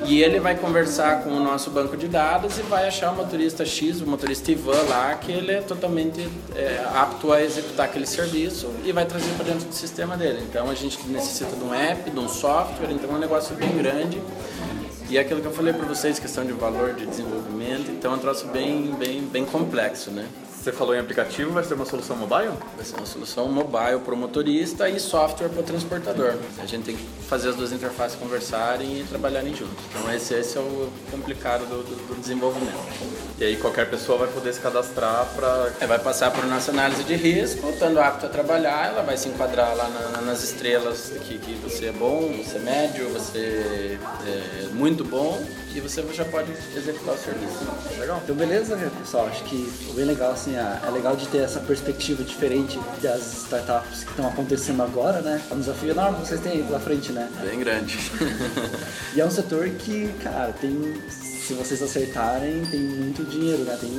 E 0.05 0.21
ele 0.21 0.39
vai 0.39 0.55
conversar 0.55 1.23
com 1.23 1.31
o 1.31 1.39
nosso 1.39 1.69
banco 1.71 1.97
de 1.97 2.07
dados 2.07 2.57
e 2.57 2.61
vai 2.61 2.87
achar 2.87 3.11
o 3.11 3.15
motorista 3.15 3.65
X, 3.65 3.99
o 4.01 4.05
motorista 4.07 4.51
Ivan 4.51 4.81
lá, 4.87 5.15
que 5.15 5.31
ele 5.31 5.51
é 5.51 5.61
totalmente 5.61 6.27
é, 6.55 6.81
apto 6.95 7.33
a 7.33 7.43
executar 7.43 7.87
aquele 7.87 8.05
serviço 8.05 8.69
e 8.85 8.91
vai 8.91 9.05
trazer 9.05 9.29
para 9.35 9.45
dentro 9.45 9.67
do 9.67 9.73
sistema 9.73 10.15
dele. 10.15 10.43
Então 10.49 10.69
a 10.69 10.75
gente 10.75 10.99
necessita 11.07 11.55
de 11.55 11.63
um 11.63 11.73
app, 11.73 12.09
de 12.09 12.19
um 12.19 12.29
software, 12.29 12.91
então 12.91 13.09
é 13.11 13.13
um 13.13 13.19
negócio 13.19 13.55
bem 13.55 13.75
grande. 13.75 14.21
E 15.09 15.17
é 15.17 15.21
aquilo 15.21 15.39
que 15.41 15.47
eu 15.47 15.53
falei 15.53 15.73
para 15.73 15.85
vocês, 15.85 16.19
questão 16.19 16.45
de 16.45 16.51
valor 16.51 16.93
de 16.93 17.05
desenvolvimento, 17.05 17.89
então 17.91 18.11
é 18.11 18.15
um 18.15 18.19
troço 18.19 18.45
bem, 18.47 18.93
bem, 18.99 19.21
bem 19.21 19.45
complexo, 19.45 20.11
né? 20.11 20.27
Você 20.61 20.71
falou 20.73 20.93
em 20.93 20.99
aplicativo, 20.99 21.51
vai 21.51 21.63
ser 21.63 21.75
uma 21.75 21.85
solução 21.85 22.17
mobile? 22.17 22.51
Vai 22.75 22.83
ser 22.83 22.97
uma 22.97 23.05
solução 23.05 23.47
mobile 23.47 23.99
para 24.03 24.13
o 24.13 24.17
motorista 24.17 24.89
e 24.89 24.99
software 24.99 25.47
para 25.47 25.61
o 25.61 25.63
transportador. 25.63 26.33
A 26.61 26.65
gente 26.65 26.83
tem 26.83 26.95
que 26.97 27.05
fazer 27.25 27.49
as 27.49 27.55
duas 27.55 27.71
interfaces 27.71 28.17
conversarem 28.19 28.99
e 28.99 29.03
trabalharem 29.05 29.55
juntos. 29.55 29.77
Então 29.91 30.13
esse, 30.13 30.33
esse 30.33 30.57
é 30.57 30.59
o 30.59 30.89
complicado 31.09 31.61
do, 31.69 31.83
do- 31.83 32.07
do 32.15 32.19
desenvolvimento. 32.19 32.75
E 33.39 33.45
aí 33.45 33.55
qualquer 33.55 33.89
pessoa 33.89 34.17
vai 34.17 34.27
poder 34.27 34.51
se 34.53 34.59
cadastrar 34.59 35.25
para 35.37 35.71
É, 35.79 35.87
vai 35.87 35.99
passar 35.99 36.31
por 36.31 36.43
nossa 36.47 36.71
análise 36.71 37.03
de 37.05 37.15
risco, 37.15 37.69
estando 37.69 37.99
apto 37.99 38.25
a 38.25 38.29
trabalhar, 38.29 38.87
ela 38.91 39.03
vai 39.03 39.15
se 39.15 39.29
enquadrar 39.29 39.73
lá 39.73 39.87
na- 39.87 40.21
nas 40.21 40.43
estrelas 40.43 41.13
que, 41.25 41.37
que 41.37 41.53
você 41.63 41.85
é 41.85 41.91
bom, 41.93 42.29
você 42.43 42.57
é 42.57 42.59
médio, 42.59 43.07
você 43.09 43.97
é 44.25 44.67
muito 44.73 44.96
bom 45.03 45.43
e 45.75 45.79
você 45.79 46.03
já 46.13 46.25
pode 46.25 46.51
executar 46.75 47.15
o 47.15 47.17
serviço. 47.17 47.67
Legal. 47.99 48.21
Então 48.23 48.35
beleza, 48.35 48.77
pessoal. 48.99 49.27
Acho 49.27 49.43
que 49.43 49.65
foi 49.85 49.95
bem 49.95 50.05
legal, 50.05 50.31
assim, 50.31 50.55
é 50.55 50.79
é 50.85 50.89
legal 50.89 51.15
de 51.15 51.27
ter 51.27 51.39
essa 51.39 51.59
perspectiva 51.59 52.23
diferente 52.23 52.79
das 53.01 53.43
startups 53.43 54.03
que 54.03 54.11
estão 54.11 54.27
acontecendo 54.27 54.81
agora, 54.83 55.21
né? 55.21 55.41
É 55.49 55.53
um 55.53 55.59
desafio 55.59 55.91
enorme 55.91 56.21
que 56.21 56.27
vocês 56.27 56.41
têm 56.41 56.53
aí 56.53 56.63
pela 56.63 56.79
frente, 56.79 57.11
né? 57.11 57.29
Bem 57.41 57.59
grande. 57.59 57.97
E 59.15 59.21
é 59.21 59.25
um 59.25 59.31
setor 59.31 59.67
que, 59.69 60.13
cara, 60.23 60.53
tem. 60.53 60.93
Se 61.09 61.53
vocês 61.53 61.81
acertarem, 61.81 62.63
tem 62.65 62.79
muito 62.79 63.23
dinheiro, 63.23 63.63
né? 63.63 63.77
Tem. 63.79 63.89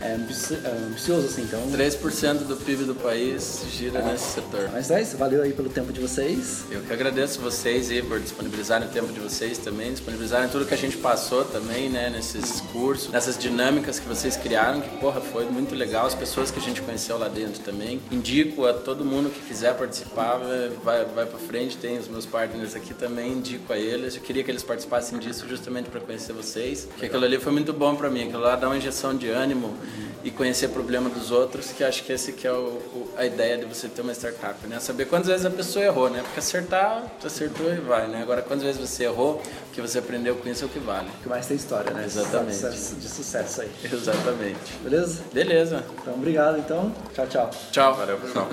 É, 0.00 0.10
é 0.10 0.86
ambicioso, 0.86 1.26
assim, 1.26 1.42
então. 1.42 1.60
3% 1.72 2.46
do 2.46 2.56
PIB 2.56 2.84
do 2.84 2.94
país 2.94 3.64
gira 3.70 4.00
nesse 4.02 4.34
setor. 4.34 4.70
Mas 4.72 4.90
é 4.90 5.02
isso, 5.02 5.16
valeu 5.16 5.42
aí 5.42 5.52
pelo 5.52 5.68
tempo 5.68 5.92
de 5.92 6.00
vocês. 6.00 6.64
Eu 6.70 6.82
que 6.82 6.92
agradeço 6.92 7.40
vocês 7.40 7.90
aí 7.90 8.02
por 8.02 8.20
disponibilizarem 8.20 8.86
o 8.86 8.90
tempo 8.90 9.12
de 9.12 9.20
vocês 9.20 9.58
também, 9.58 9.92
disponibilizarem 9.92 10.48
tudo 10.48 10.64
que 10.66 10.74
a 10.74 10.78
gente 10.78 10.96
passou 10.98 11.44
também, 11.44 11.88
né, 11.88 12.10
nesses 12.10 12.60
cursos, 12.72 13.10
nessas 13.10 13.36
dinâmicas 13.36 13.98
que 13.98 14.06
vocês 14.06 14.36
criaram, 14.36 14.80
que 14.80 14.88
porra, 14.98 15.20
foi 15.20 15.46
muito 15.46 15.74
legal, 15.74 16.06
as 16.06 16.14
pessoas 16.14 16.50
que 16.50 16.58
a 16.58 16.62
gente 16.62 16.80
conheceu 16.80 17.18
lá 17.18 17.28
dentro 17.28 17.60
também. 17.62 18.00
Indico 18.10 18.66
a 18.66 18.72
todo 18.72 19.04
mundo 19.04 19.30
que 19.30 19.40
quiser 19.40 19.76
participar, 19.76 20.40
vai, 20.84 21.04
vai 21.04 21.26
pra 21.26 21.38
frente, 21.38 21.76
tem 21.76 21.98
os 21.98 22.08
meus 22.08 22.24
partners 22.24 22.76
aqui 22.76 22.94
também, 22.94 23.32
indico 23.32 23.72
a 23.72 23.78
eles. 23.78 24.14
Eu 24.14 24.22
queria 24.22 24.44
que 24.44 24.50
eles 24.50 24.62
participassem 24.62 25.18
disso 25.18 25.46
justamente 25.48 25.90
para 25.90 26.00
conhecer 26.00 26.32
vocês, 26.32 26.84
porque 26.84 27.06
aquilo 27.06 27.24
ali 27.24 27.38
foi 27.38 27.52
muito 27.52 27.72
bom 27.72 27.96
para 27.96 28.08
mim, 28.08 28.24
aquilo 28.28 28.42
lá 28.42 28.54
dá 28.54 28.68
uma 28.68 28.76
injeção 28.76 29.16
de 29.16 29.28
ânimo 29.28 29.76
e 30.24 30.30
conhecer 30.30 30.66
o 30.66 30.70
problema 30.70 31.08
dos 31.08 31.30
outros, 31.30 31.70
que 31.72 31.82
acho 31.84 32.02
que 32.04 32.12
esse 32.12 32.32
que 32.32 32.46
é 32.46 32.52
o, 32.52 32.56
o- 32.66 33.08
a 33.16 33.24
ideia 33.24 33.56
de 33.56 33.64
você 33.64 33.88
ter 33.88 34.02
uma 34.02 34.12
startup, 34.12 34.66
né? 34.66 34.80
Saber 34.80 35.06
quantas 35.06 35.28
vezes 35.28 35.46
a 35.46 35.50
pessoa 35.50 35.84
errou, 35.84 36.10
né? 36.10 36.20
Porque 36.22 36.40
acertar, 36.40 37.04
tu 37.20 37.26
acertou 37.26 37.72
e 37.72 37.76
vai, 37.76 38.08
né? 38.08 38.20
Agora, 38.22 38.42
quantas 38.42 38.64
vezes 38.64 38.80
você 38.80 39.04
errou, 39.04 39.40
o 39.68 39.72
que 39.72 39.80
você 39.80 39.98
aprendeu 39.98 40.34
com 40.36 40.48
isso 40.48 40.64
é 40.64 40.66
o 40.66 40.70
que 40.70 40.78
vale. 40.78 41.08
O 41.20 41.22
que 41.22 41.28
mais 41.28 41.46
tem 41.46 41.56
história, 41.56 41.92
né? 41.92 42.04
Exatamente. 42.04 42.54
Sucesso- 42.56 42.94
De 42.96 43.08
sucesso 43.08 43.60
aí. 43.62 43.70
Exatamente. 43.84 44.72
Beleza? 44.82 45.22
Beleza. 45.32 45.84
Então, 46.02 46.14
obrigado, 46.14 46.58
então. 46.58 46.92
Tchau, 47.14 47.26
tchau. 47.26 47.50
Tchau. 47.70 47.94
Valeu, 47.94 48.18
pessoal. 48.18 48.48